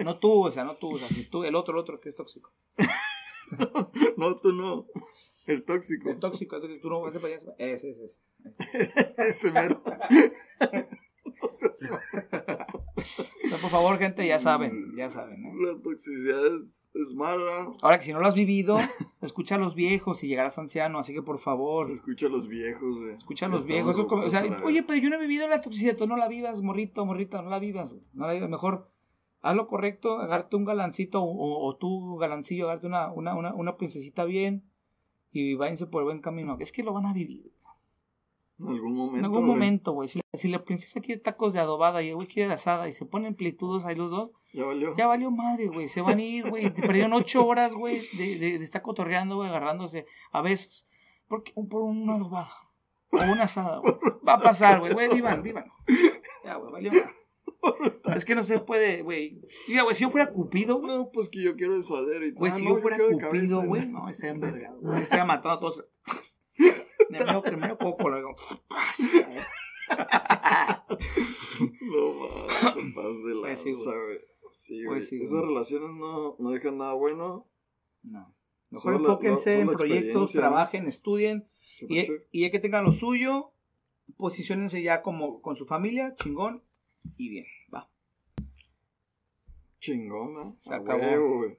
[0.00, 2.08] no, tú, o sea, no tú, o sea, si tú, el otro, el otro que
[2.08, 2.50] es tóxico.
[4.16, 4.88] no, tú no.
[5.46, 6.10] El tóxico.
[6.10, 7.54] El tóxico, el tú no ese payaso.
[7.56, 8.20] Ese, ese, ese.
[9.16, 9.80] Ese mero.
[11.24, 11.48] no,
[13.16, 15.44] por favor, gente, ya saben, ya saben.
[15.44, 15.52] ¿eh?
[15.66, 17.72] La toxicidad es, es, mala.
[17.82, 18.78] Ahora que si no lo has vivido,
[19.22, 21.90] escucha a los viejos y llegarás anciano, así que por favor.
[21.90, 23.14] Escucha a los viejos, güey.
[23.14, 23.98] Escucha a los viejos.
[23.98, 27.04] o sea, oye, pero yo no he vivido la toxicidad, tú no la vivas, morrito,
[27.04, 27.96] morrito, no la vivas.
[28.12, 28.90] No la vivas, mejor
[29.40, 33.76] haz lo correcto, agárrate un galancito o, o, tú, galancillo, agárrate una, una, una, una
[33.76, 34.64] princesita bien
[35.30, 36.56] y váyanse por el buen camino.
[36.60, 37.52] Es que lo van a vivir.
[38.60, 39.18] En algún momento.
[39.18, 40.08] En algún güey, momento, güey.
[40.08, 42.92] Si, si la princesa quiere tacos de adobada y el güey quiere de asada y
[42.92, 44.96] se ponen pleitudos ahí los dos, Ya valió.
[44.96, 45.88] ya valió madre, güey.
[45.88, 46.70] Se van a ir, güey.
[46.74, 50.88] Perdieron ocho horas, güey, de, de, de estar cotorreando, güey, agarrándose a besos.
[51.28, 51.52] ¿Por qué?
[51.70, 52.50] Por una adobada.
[53.10, 53.94] O una asada, güey.
[54.28, 54.92] Va a pasar, güey.
[54.92, 55.64] Güey, vivan, vivan.
[56.44, 57.14] Ya, güey, valió madre.
[58.16, 59.40] Es que no se puede, güey.
[59.68, 60.96] Mira, güey, si yo fuera Cupido, güey.
[60.96, 63.62] No, pues que yo quiero de suadero y Güey, ah, si no, yo fuera Cupido,
[63.62, 64.80] güey, no, estaría envergado.
[64.80, 65.02] güey.
[65.02, 65.84] Estaría matando a todos.
[67.08, 68.34] Primero, primero coco, luego.
[71.80, 74.18] No mames, de Pues sí, güey.
[74.50, 74.98] Sí, güey.
[74.98, 77.46] Pues sí, Esas relaciones no, no dejan nada bueno.
[78.02, 78.34] No.
[78.70, 80.40] Mejor Solo la- enfóquense solo en la proyectos, ¿no?
[80.40, 81.48] trabajen, estudien.
[81.80, 83.52] Y, y ya que tengan lo suyo,
[84.16, 86.62] posicionense ya como con su familia, chingón
[87.16, 87.46] y bien.
[87.74, 87.88] Va.
[89.80, 90.56] Chingona.
[90.58, 91.00] Se a acabó.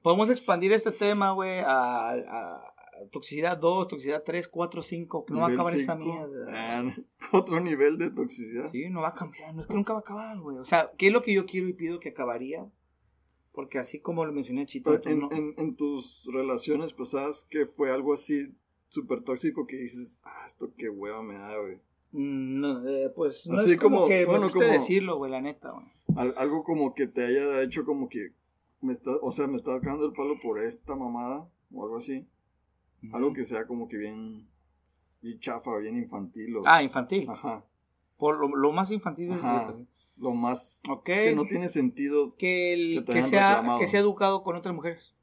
[0.02, 2.62] Podemos expandir este tema, güey, a
[3.10, 6.46] toxicidad 2, toxicidad 3, 4, 5, que no va a acabar esa mierda.
[6.48, 6.94] Ah,
[7.32, 8.70] otro nivel de toxicidad.
[8.70, 10.58] Sí, no va a cambiar, no es que nunca va a acabar, güey.
[10.58, 12.66] O sea, ¿qué es lo que yo quiero y pido que acabaría?
[13.52, 17.66] Porque así como lo mencioné, Chito, Pero en, no- en, en tus relaciones pasadas, que
[17.66, 18.54] fue algo así
[18.88, 21.76] súper tóxico que dices, ah, esto qué hueva me da, güey.
[22.12, 25.30] Mm, no, eh, pues no Así es como, como- que bueno, me como- decirlo, güey,
[25.30, 25.86] la neta, güey.
[26.16, 28.32] Al- algo como que te haya hecho como que,
[28.80, 32.26] me está, o sea, me está sacando el palo por esta mamada, o algo así.
[33.12, 34.46] Algo que sea como que bien,
[35.22, 36.56] bien chafa, bien infantil.
[36.58, 37.28] O, Ah, infantil.
[37.30, 37.64] Ajá.
[38.18, 39.32] Por lo, lo más infantil.
[39.32, 39.74] Ajá.
[40.18, 41.04] Lo más Ok.
[41.06, 43.78] que no tiene sentido que, el- que que sea, reclamado.
[43.80, 45.14] que sea educado con otras mujeres.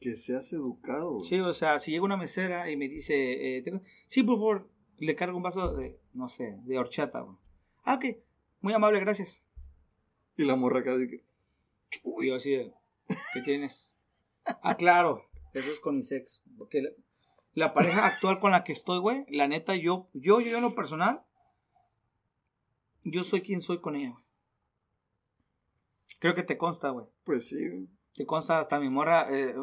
[0.00, 1.20] que seas educado.
[1.20, 4.68] Sí, o sea, si llega una mesera y me dice, eh, tengo- sí, por favor,
[4.98, 7.20] le cargo un vaso de, no sé, de horchata.
[7.20, 7.36] güey.
[7.84, 8.16] Ah, ok,
[8.60, 9.40] muy amable, gracias.
[10.36, 11.22] Y la morra acá dice,
[12.20, 12.72] Y yo así de,
[13.32, 13.92] ¿qué tienes?
[14.44, 15.22] Ah, claro,
[15.54, 16.42] eso es con mi sexo.
[16.58, 16.90] Porque la,
[17.54, 20.74] la pareja actual con la que estoy, güey, la neta, yo, yo, yo en lo
[20.74, 21.22] personal,
[23.04, 24.24] yo soy quien soy con ella, güey.
[26.18, 27.06] Creo que te consta, güey.
[27.24, 27.88] pues sí, güey.
[28.14, 29.54] Te consta hasta mi morra eh,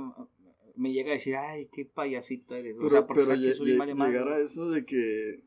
[0.76, 2.76] me llega a decir, ay, qué payasito eres.
[2.76, 4.12] o Pero, sea, porque pero sabe que lle- soy lle- vale madre.
[4.14, 5.44] llegar a eso de que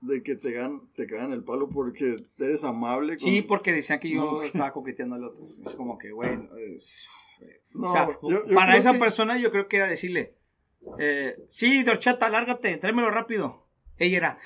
[0.00, 4.00] de que te gan, te cagan el palo porque eres amable con- Sí, porque decían
[4.00, 4.42] que yo No.
[4.42, 5.42] estaba coqueteando al otro.
[5.42, 6.30] Es como que, güey.
[6.76, 7.06] es-
[7.74, 10.34] No, o sea, yo- yo para esa que- persona yo creo que era decirle,
[10.98, 13.66] eh, sí, de horchata, lárgate, tráemelo rápido.
[13.98, 14.38] Ella era,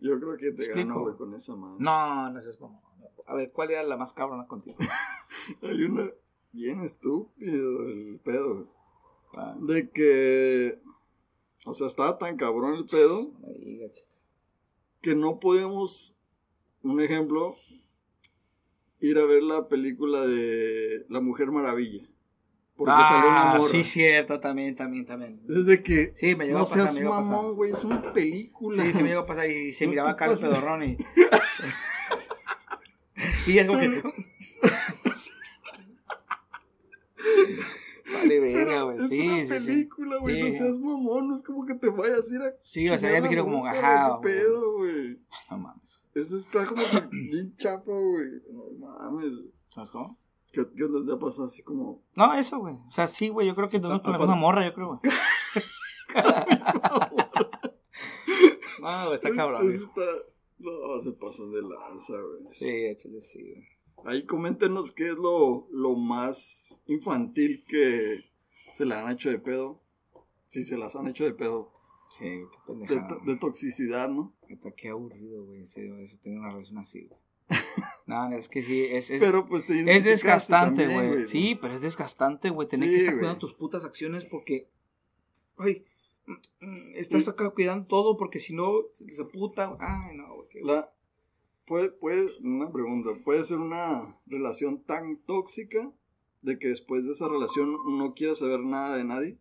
[0.00, 1.76] Yo creo que te gano, güey, con esa madre.
[1.78, 2.80] no, no es como.
[3.26, 4.76] A ver, ¿cuál era la más cabrona contigo?
[5.62, 6.10] Hay una
[6.52, 8.66] bien estúpido el pedo.
[9.36, 10.80] Ah, De que
[11.66, 13.30] o sea, estaba tan cabrón el pedo
[15.02, 16.16] que no podemos
[16.82, 17.54] un ejemplo
[19.00, 22.06] ir a ver la película de La Mujer Maravilla.
[22.76, 23.70] Porque salió una Ah, morra.
[23.70, 25.42] sí, cierto, también, también, también.
[25.48, 27.32] Es de que Sí, me llegó no a pasar, seas me llegó a pasar.
[27.36, 28.82] mamón, güey, es una película.
[28.82, 30.40] Sí, sí me llegó a pasar y se No miraba pases.
[30.40, 30.96] pedorrón y...
[33.46, 34.02] y es como que...
[38.12, 38.98] vale, verga, güey.
[38.98, 39.66] es Sí, una sí, sí.
[39.66, 42.88] película, güey, no seas mamón, no es como que te vayas a ir a Sí,
[42.88, 43.70] o sea, ya me quiero como ¿Qué
[44.22, 45.18] pedo, güey?
[45.50, 45.99] No mames.
[46.14, 48.42] Eso está como que bien chafa, güey.
[48.50, 49.32] No mames.
[49.68, 50.18] ¿Sabes cómo?
[50.52, 52.02] ¿Qué, qué onda te ha pasado así como?
[52.16, 52.74] No, eso, güey.
[52.74, 53.46] O sea, sí, güey.
[53.46, 55.10] Yo creo que todos con la misma morra, yo creo, güey.
[58.80, 59.68] No, güey, está cabrón.
[59.68, 60.02] Eso está...
[60.58, 62.46] No, se pasan de lanza, güey.
[62.46, 63.64] Sí, échale, sí, güey.
[64.04, 68.24] Ahí coméntenos qué es lo, lo más infantil que
[68.72, 69.80] se le han hecho de pedo.
[70.48, 71.70] Si se las han hecho de pedo.
[72.10, 73.18] Sí, qué De, pendejada.
[73.24, 74.32] de toxicidad, ¿no?
[74.50, 75.60] Neta, Qué aburrido, güey.
[75.60, 77.20] En serio, eso tener una relación así, güey.
[78.06, 81.26] No, es que sí, es, es, Pero pues te es desgastante, güey.
[81.26, 82.66] Sí, pero es desgastante, güey.
[82.66, 84.68] Tener Sí, que estar cuidando tus putas acciones porque.
[85.56, 85.84] Ay,
[86.26, 86.32] mm,
[86.66, 89.76] mm, estás acá cuidando todo porque si no, se puta.
[89.78, 90.48] Ay, no, güey.
[90.64, 90.92] La,
[91.66, 95.92] puede, puede, una pregunta, ¿puede ser una relación tan tóxica
[96.42, 99.38] de que después de esa relación no quieras saber nada de nadie?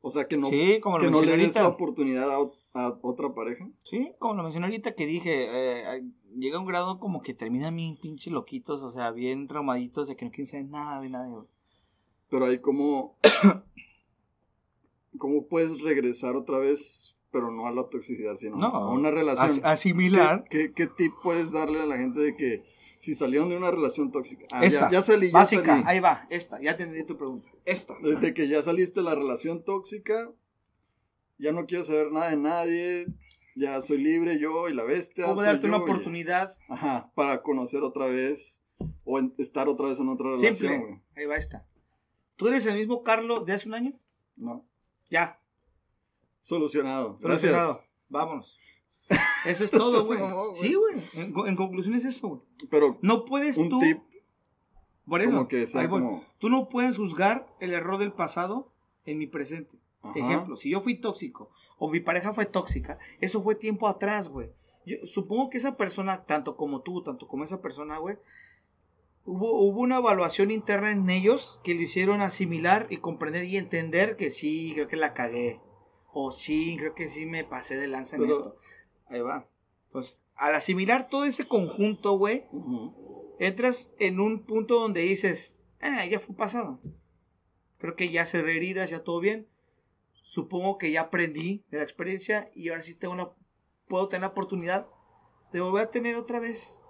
[0.00, 2.98] O sea, que no, sí, como que no le des la oportunidad a, ot- a
[3.02, 3.68] otra pareja.
[3.84, 6.02] Sí, como lo mencioné ahorita que dije, eh,
[6.36, 10.24] llega un grado como que terminan bien pinche loquitos, o sea, bien traumaditos de que
[10.24, 11.46] no quieren saber nada de nadie, güey.
[12.28, 13.16] Pero ahí como...
[15.18, 19.48] ¿Cómo puedes regresar otra vez, pero no a la toxicidad, sino No, a una relación?
[19.48, 20.44] As- asimilar.
[20.50, 22.64] ¿Qué, qué, qué tip puedes darle a la gente de que
[22.98, 24.44] si salieron de una relación tóxica?
[24.52, 25.82] Ah, Esta, ya, ya salí, ya Básica, salí.
[25.86, 27.48] ahí va, esta, ya entendí tu pregunta.
[27.64, 27.94] Esta.
[28.02, 30.32] Desde que ya saliste de la relación tóxica,
[31.38, 33.06] ya no quiero saber nada de nadie,
[33.56, 35.24] ya soy libre yo y la bestia.
[35.24, 36.52] ¿Cómo soy darte una oportunidad?
[36.68, 38.62] Ajá, para conocer otra vez
[39.04, 41.02] o estar otra vez en otra relación, Simple.
[41.16, 41.66] Ahí va esta.
[42.36, 43.92] ¿Tú eres el mismo Carlos de hace un año?
[44.36, 44.66] No,
[45.10, 45.40] Ya.
[46.40, 47.18] Solucionado.
[47.20, 47.66] Solucionado.
[47.68, 47.88] Gracias.
[48.08, 48.58] Vámonos.
[49.46, 50.18] Eso es todo, güey.
[50.54, 50.96] Sí, güey.
[51.14, 52.40] En, co- en conclusión es eso, güey.
[52.70, 53.80] Pero No puedes un tú.
[53.80, 53.98] tip
[55.06, 56.24] por eso, como que sea como...
[56.38, 58.72] Tú no puedes juzgar el error del pasado
[59.04, 59.78] en mi presente.
[60.04, 60.18] Ajá.
[60.18, 64.50] Ejemplo, si yo fui tóxico o mi pareja fue tóxica, eso fue tiempo atrás, güey.
[64.86, 68.18] Yo supongo que esa persona, tanto como tú, tanto como esa persona, güey,
[69.24, 74.16] hubo, hubo una evaluación interna en ellos que lo hicieron asimilar y comprender y entender
[74.16, 75.60] que sí, creo que la cagué.
[76.12, 78.56] O sí, creo que sí me pasé de lanza en esto.
[79.08, 79.48] Ahí va.
[79.90, 82.44] Pues al asimilar todo ese conjunto, güey,
[83.38, 86.80] entras en un punto donde dices, ah, ya fue pasado.
[87.78, 89.48] Creo que ya cerré heridas, ya todo bien.
[90.24, 93.28] Supongo que ya aprendí de la experiencia y ahora sí tengo una,
[93.88, 94.88] puedo tener la oportunidad
[95.52, 96.82] de volver a tener otra vez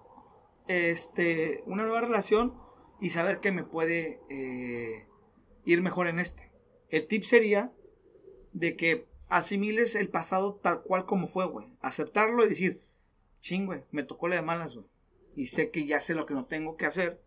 [0.68, 2.54] este, una nueva relación
[3.00, 5.08] y saber que me puede eh,
[5.64, 6.52] ir mejor en este.
[6.90, 7.72] El tip sería
[8.52, 11.66] de que asimiles el pasado tal cual como fue, güey.
[11.80, 12.82] Aceptarlo y decir,
[13.40, 14.86] ching, güey, me tocó la de malas, güey.
[15.34, 17.20] Y sé que ya sé lo que no tengo que hacer.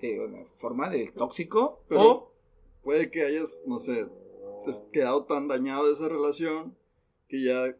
[0.00, 1.84] De una forma del tóxico.
[1.88, 2.32] Pero- o
[2.82, 4.08] Puede que hayas, no sé,
[4.66, 6.76] has quedado tan dañado de esa relación
[7.28, 7.76] que ya en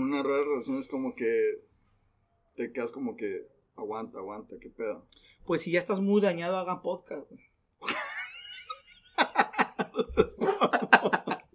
[0.00, 1.60] una relación es como que
[2.56, 5.06] te quedas como que aguanta, aguanta, qué pedo.
[5.44, 7.40] pues si ya estás muy dañado, hagan podcast, güey.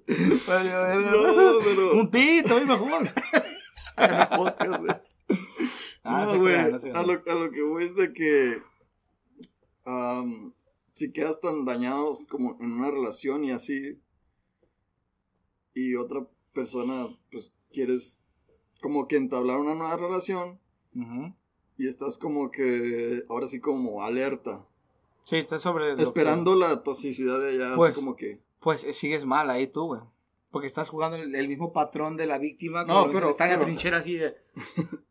[0.08, 3.10] No, pero Un todavía mejor.
[4.36, 4.96] podcast, güey.
[6.04, 8.14] Ah, no, se güey, crean, no se a, lo, a lo que voy es de
[8.14, 8.62] que
[10.94, 14.00] si quedas tan dañados como en una relación y así,
[15.80, 18.22] y otra persona, pues quieres
[18.82, 20.60] como que entablar una nueva relación
[21.78, 24.68] y estás como que ahora sí como alerta,
[25.26, 25.96] Sí, estás sobre.
[25.96, 28.40] que- esperando la toxicidad de allá, así Pues, como que...
[28.62, 30.02] Pues eh, sigues mal ahí tú, güey.
[30.52, 32.86] Porque estás jugando el, el mismo patrón de la víctima.
[32.86, 34.36] No, como pero- Está en la pero- trinchera así de.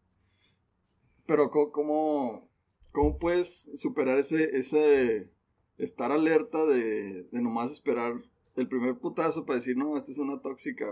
[1.26, 2.48] Pero ¿cómo,
[2.92, 5.30] cómo puedes superar ese, ese
[5.76, 8.14] estar alerta de, de nomás esperar
[8.56, 10.86] el primer putazo para decir, no, esta es una tóxica?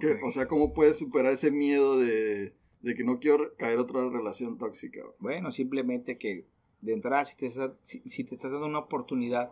[0.00, 4.08] Que- o sea, ¿cómo puedes superar ese miedo de, de que no quiero caer otra
[4.08, 5.02] relación tóxica?
[5.18, 6.46] Bueno, simplemente que
[6.80, 9.50] de entrada, si te, estás, si, si te estás dando una oportunidad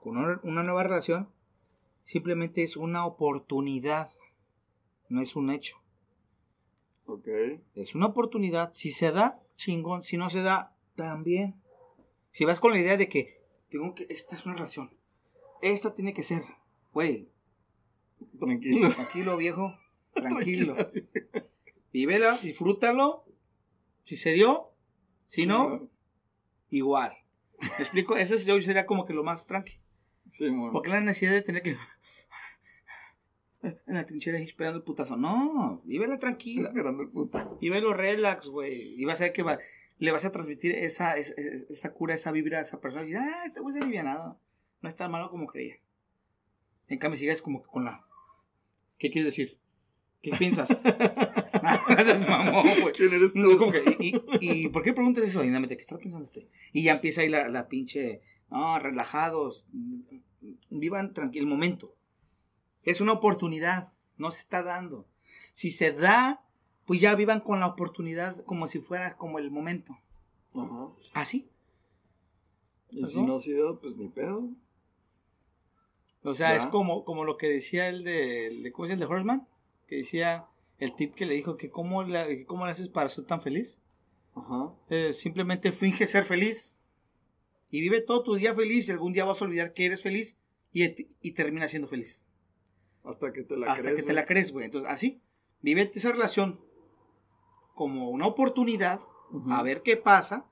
[0.00, 1.28] con una, una nueva relación,
[2.04, 4.10] simplemente es una oportunidad,
[5.08, 5.76] no es un hecho.
[7.06, 7.28] ¿Ok?
[7.74, 8.72] Es una oportunidad.
[8.74, 10.02] Si se da, chingón.
[10.02, 11.60] Si no se da, también.
[12.30, 13.37] Si vas con la idea de que
[13.68, 14.06] tengo que.
[14.10, 14.90] Esta es una relación.
[15.62, 16.42] Esta tiene que ser.
[16.92, 17.28] Güey,
[18.38, 18.92] Tranquilo.
[18.94, 19.74] tranquilo, viejo.
[20.14, 20.76] Tranquilo.
[21.92, 23.24] Vívela, disfrútalo.
[24.02, 24.70] Si se dio,
[25.26, 25.88] si no,
[26.70, 27.12] igual.
[27.60, 28.16] ¿Me explico?
[28.16, 29.74] Ese es- yo sería como que lo más tranqui.
[30.28, 30.72] Sí, mon.
[30.72, 31.76] Porque la necesidad de tener que.
[33.62, 35.16] En la trinchera esperando el putazo.
[35.16, 36.68] No, vívela tranquila.
[36.68, 37.58] Esperando el putazo.
[37.60, 38.94] Y velo relax, güey.
[39.00, 39.58] Y vas a ver que va-
[39.98, 43.06] le vas a transmitir esa, esa, esa cura, esa vibra a esa persona.
[43.08, 44.40] Y ah, este güey se alivianado.
[44.80, 45.76] No es tan malo como creía.
[46.86, 48.06] En cambio, sigues como que con la.
[48.96, 49.58] ¿Qué quieres decir?
[50.22, 50.68] ¿Qué piensas?
[51.60, 52.94] Ah, seas mamón, güey.
[52.94, 53.58] ¿Quién eres No, tú?
[53.58, 55.44] como que, y, y, y por qué preguntas eso?
[55.44, 56.46] Y nada, ¿qué está pensando usted?
[56.72, 58.22] Y ya empieza ahí la, la pinche.
[58.48, 59.66] No, relajados.
[60.70, 61.96] Vivan tranquilo el momento.
[62.84, 63.92] Es una oportunidad.
[64.16, 65.08] No se está dando.
[65.52, 66.46] Si se da,
[66.88, 69.96] pues ya vivan con la oportunidad como si fuera como el momento.
[70.54, 70.88] Ajá.
[71.14, 71.48] Así.
[72.90, 73.36] Y si ¿No?
[73.36, 74.48] ha sido, pues ni pedo.
[76.24, 76.56] O sea, Ya.
[76.56, 79.46] es como, como lo que decía el de, el de- ¿Cómo es el de Horseman?
[79.86, 80.46] Que decía
[80.78, 83.40] el tip que le dijo que cómo, la, que cómo le haces para ser tan
[83.40, 83.80] feliz.
[84.34, 84.74] Ajá.
[84.90, 86.78] Eh, simplemente finge ser feliz
[87.70, 90.38] y vive todo tu día feliz y algún día vas a olvidar que eres feliz
[90.72, 90.84] y,
[91.20, 92.22] y termina siendo feliz.
[93.04, 93.96] Hasta que te la hasta crees.
[93.96, 94.64] que te la crees, güey.
[94.66, 95.20] Entonces, así,
[95.62, 96.60] vive esa relación
[97.78, 99.00] como una oportunidad
[99.30, 99.52] Ujú.
[99.52, 100.44] a ver qué pasa.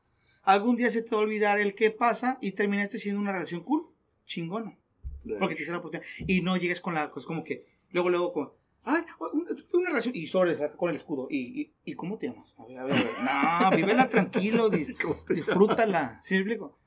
[0.44, 3.64] Algún día se te va a olvidar el qué pasa y terminaste siendo una relación
[3.64, 3.88] cool,
[4.24, 4.78] chingona.
[5.24, 6.06] De Porque te hice la oportunidad.
[6.28, 8.54] Y no llegues con la, pues como que, luego, luego, como,
[8.84, 9.02] ay,
[9.32, 11.26] una, una relación, y sobres acá con el escudo.
[11.28, 12.54] ¿Y, y, ¿y cómo te llamas?
[12.58, 13.70] A ver, a ver, a ver.
[13.72, 16.20] No, vívela tranquilo, dis- ¿Cómo te disfrútala.
[16.22, 16.78] ¿Sí me explico?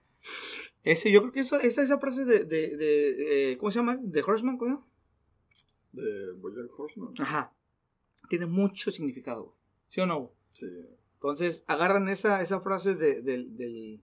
[0.84, 3.98] Ese, yo creo que eso, esa, esa frase de, de, de, eh, ¿cómo se llama?
[4.02, 4.88] De Horseman, ¿cómo?
[5.92, 7.14] De Bojack Horseman.
[7.20, 7.54] Ajá.
[8.30, 9.54] Tiene mucho significado.
[9.90, 10.32] ¿Sí o no?
[10.54, 10.68] Sí.
[11.16, 14.02] Entonces, agarran esa, esa frase de, del- del-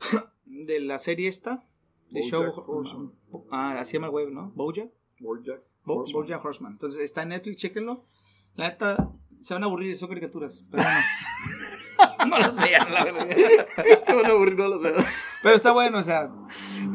[0.46, 1.66] de la serie esta,
[2.10, 3.12] de Bojack show, Horseman.
[3.50, 4.50] ah, así se llama el web, ¿no?
[4.54, 4.90] Bojack.
[5.20, 6.22] Bojack Bo- Horseman.
[6.22, 6.72] Bojack Horseman.
[6.72, 8.06] Entonces está en Netflix, chéquenlo.
[8.54, 9.12] La neta,
[9.42, 10.64] se van a aburrir, son caricaturas.
[10.70, 10.88] Pero no.
[12.30, 13.26] no las vean, la verdad.
[14.04, 15.04] Se van a aburrir, no las vean.
[15.42, 16.30] Pero está bueno, o sea,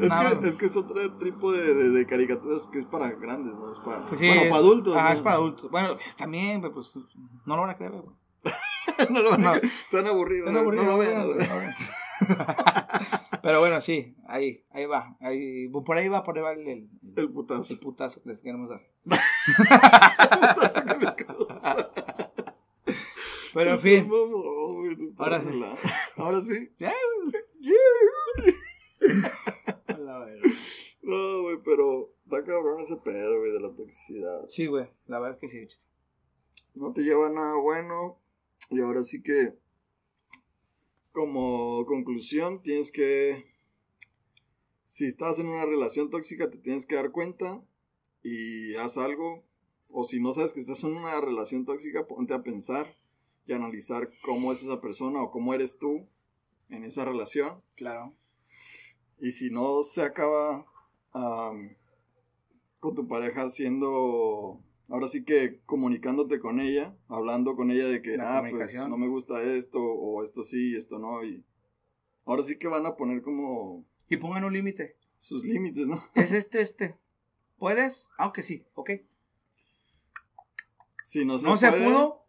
[0.00, 3.54] Es que, es que es otro tipo de, de, de caricaturas que es para grandes,
[3.54, 3.70] ¿no?
[3.70, 4.94] Es para, Pues sí, bueno, es- para adultos.
[4.96, 5.14] Ah, ¿no?
[5.16, 5.70] es para adultos.
[5.70, 6.92] Bueno, también, pero pues
[7.46, 8.16] no lo van a creer, güey.
[9.10, 9.60] no lo van a- No.
[9.88, 10.44] Se han aburrido.
[10.44, 11.20] Suena aburrido, no lo vean.
[11.20, 11.74] no lo vean.
[13.42, 15.16] Pero bueno, sí, ahí, ahí va.
[15.20, 17.72] Ahí, por ahí va, por ahí va el, el, El putazo.
[17.72, 18.82] el putazo que les queremos dar.
[19.04, 19.20] Pero
[21.56, 22.31] en fin, Mamón, güey, tú
[23.54, 24.02] Ahora sí.
[25.16, 25.76] pásala.
[26.16, 26.70] Ahora sí.
[26.78, 26.92] ya,
[27.60, 27.78] Yeah.
[29.88, 30.50] a la verga.
[31.02, 34.48] No, güey, pero está cabrón ese pedo, güey, de la toxicidad.
[34.48, 35.78] Sí, güey, la verdad es que sí.
[36.74, 38.18] No te lleva a nada bueno.
[38.70, 39.54] Y ahora sí que,
[41.12, 43.44] como conclusión, tienes que.
[44.86, 47.62] Si estás en una relación tóxica, te tienes que dar cuenta
[48.22, 49.44] y haz algo.
[49.88, 52.96] O si no sabes que estás en una relación tóxica, ponte a pensar
[53.46, 56.06] y analizar cómo es esa persona o cómo eres tú
[56.70, 57.62] en esa relación.
[57.76, 58.14] Claro.
[59.18, 60.66] Y si no se acaba
[61.12, 61.76] am,
[62.80, 68.16] con tu pareja siendo, ahora sí que comunicándote con ella, hablando con ella de que,
[68.16, 71.44] La ah, pues no me gusta esto, o esto sí, esto no, y
[72.24, 74.96] ahora sí que van a poner como Y pongan un límite.
[75.18, 76.02] sus límites, ¿no?
[76.14, 76.98] Es este, este.
[77.58, 78.08] ¿Puedes?
[78.18, 78.90] Aunque sí, ok.
[81.04, 82.21] Si no se, no se pudo.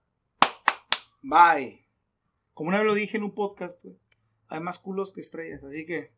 [1.24, 1.88] Bye.
[2.54, 3.84] Como una vez lo dije en un podcast,
[4.48, 6.14] hay más culos que estrellas, así que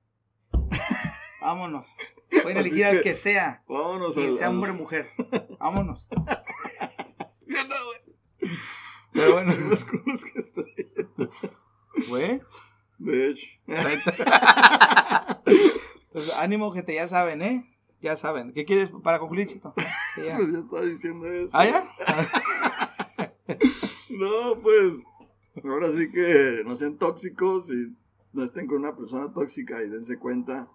[1.41, 1.88] vámonos.
[2.43, 5.10] Pueden Así elegir al que- que sea, Vámonos que sea hombre o mujer.
[5.60, 6.08] Vámonos.
[7.47, 7.99] ¿Sí o no, güey?
[9.14, 10.91] Pero bueno, los culos que estoy-
[12.10, 12.41] güey.
[13.08, 13.47] Hecho.
[16.12, 17.72] Pues ánimo, gente, ya saben, ¿eh?
[18.01, 18.53] Ya saben.
[18.53, 19.74] ¿Qué quieres para concluir, chito?
[20.18, 20.38] Ya.
[20.38, 21.49] Pues ya está diciendo eso.
[21.53, 21.89] ¿Ah, ya?
[24.18, 25.03] No, pues.
[25.63, 27.95] Ahora sí que no sean tóxicos y
[28.34, 30.70] no estén con una persona tóxica y dense cuenta.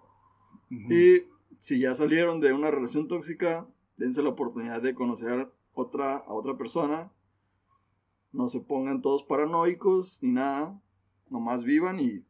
[0.69, 1.23] Y
[1.59, 3.67] si ya salieron de una relación tóxica,
[3.97, 7.11] dense la oportunidad de conocer otra, a otra persona.
[8.31, 10.81] No se pongan todos paranoicos ni nada.
[11.29, 12.25] Nomás vivan y,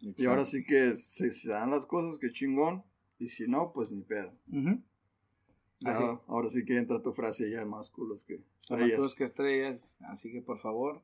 [0.00, 2.84] y ahora sí que se, se dan las cosas, que chingón.
[3.18, 4.32] Y si no, pues ni pedo.
[4.48, 4.80] Ujú.
[5.80, 6.04] Ya, Así.
[6.28, 9.00] ahora sí que entra tu frase ya más culos que estrellas.
[9.00, 11.02] más que estrellas, así que por favor,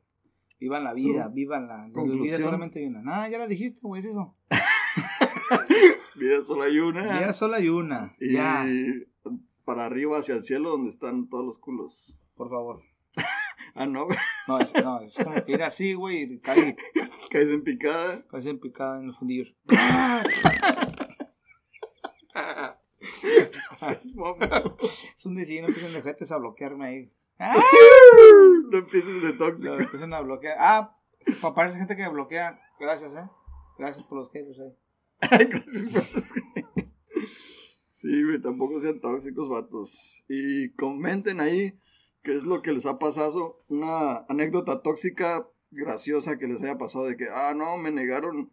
[0.58, 3.02] vivan la vida, Con- vivan la vida solamente hay una.
[3.06, 4.34] Ah, ya la dijiste, güey, es eso.
[6.16, 7.02] Vida solo hay una.
[7.18, 8.14] Vida solo hay una.
[8.20, 8.66] Y Ya,
[9.64, 12.16] para arriba hacia el cielo donde están todos los culos.
[12.34, 12.82] por favor.
[13.72, 14.18] Ah, no, güey.
[14.48, 16.76] No, es, no, es como que ir así, güey, y caer
[17.30, 18.26] Caes en picada.
[18.26, 19.44] casi en picada en el fundillo.
[25.16, 27.12] Es un decir, no empiecen de jetes a bloquearme ahí.
[27.38, 27.54] ¡Ah!
[28.70, 29.74] no empieces de tóxico.
[29.74, 30.56] No, empiecen a bloquear.
[30.58, 30.96] Ah,
[31.26, 33.28] esa gente que me bloquea, gracias, eh.
[33.78, 34.76] Gracias por los haters ahí.
[35.20, 36.32] Ay, gracias por los-
[37.88, 40.24] Sí, güey, tampoco sean tóxicos, vatos.
[40.28, 41.78] Y comenten ahí
[42.22, 43.62] qué es lo que les ha pasado.
[43.68, 48.50] Una anécdota tóxica graciosa que les haya pasado de que, ah, no, me negaron,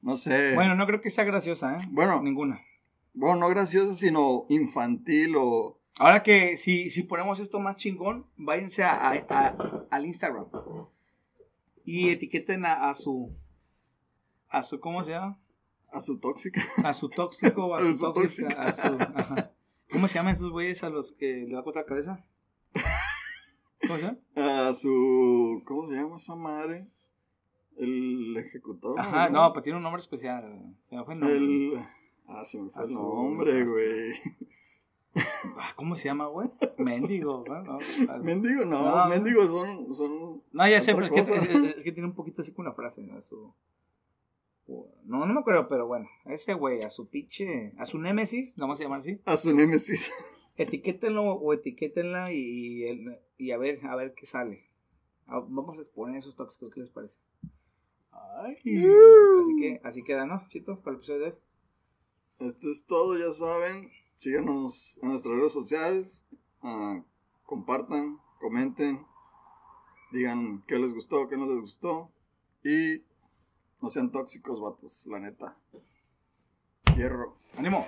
[0.00, 0.54] no sé.
[0.54, 1.78] Bueno, no creo que sea graciosa, eh.
[1.90, 2.22] Bueno.
[2.22, 2.60] Ninguna.
[3.16, 5.80] Bueno, no graciosa, sino infantil o...
[5.98, 10.44] Ahora que si, si ponemos esto más chingón, váyanse a, a- a- al Instagram
[11.84, 13.34] y etiqueten a, su
[14.48, 15.38] a su ¿cómo se llama?
[15.90, 16.60] A su tóxica.
[16.84, 18.62] A su tóxico a su tóxica, tóxica.
[18.62, 19.52] a su ajá.
[19.90, 22.24] ¿Cómo se llaman esos güeyes a los que le va a cortar la cabeza?
[23.86, 24.18] ¿Cómo se llama?
[24.68, 25.62] A su...
[25.64, 26.88] ¿Cómo se llama esa madre?
[27.78, 28.98] El ejecutor.
[28.98, 30.74] Ajá, no, pero tiene un nombre especial.
[30.90, 31.36] Se me fue el nombre.
[31.38, 31.84] El...
[32.28, 34.12] Ah, se me fue el nombre, güey.
[35.58, 36.50] Ah, ¿Cómo se llama, güey?
[36.76, 37.78] Mendigo, güey, no.
[38.22, 38.82] Mendigo, no.
[39.04, 39.08] No.
[39.08, 39.94] Mendigos son...
[39.94, 40.42] son...
[40.52, 41.34] No, ya sé, pero es que, cosa.
[41.42, 43.18] es- es que tiene un poquito así con la frase, ¿no?
[43.22, 43.54] Su...
[45.04, 48.56] No, no me acuerdo, pero bueno, a ese güey, a su pinche, a su némesis,
[48.56, 50.12] vamos a llamar así, A su némesis.
[50.58, 54.68] etiquétenlo o etiquétenla y, el- y a ver, a ver qué sale.
[55.26, 57.16] Vamos a exponer esos tóxicos, ¿qué les parece?
[58.12, 58.56] Ay,
[59.40, 60.78] así que, así queda, ¿no, Chito?
[60.80, 61.34] Para el episodio de hoy.
[62.38, 63.90] Esto es todo, ya saben.
[64.14, 66.26] Síganos en nuestras redes sociales.
[66.62, 67.02] ah,
[67.44, 69.06] compartan, comenten.
[70.12, 72.10] Digan qué les gustó, qué no les gustó.
[72.62, 73.02] Y
[73.80, 75.56] no sean tóxicos, vatos, la neta.
[76.96, 77.36] Hierro.
[77.56, 77.86] ¡Ánimo!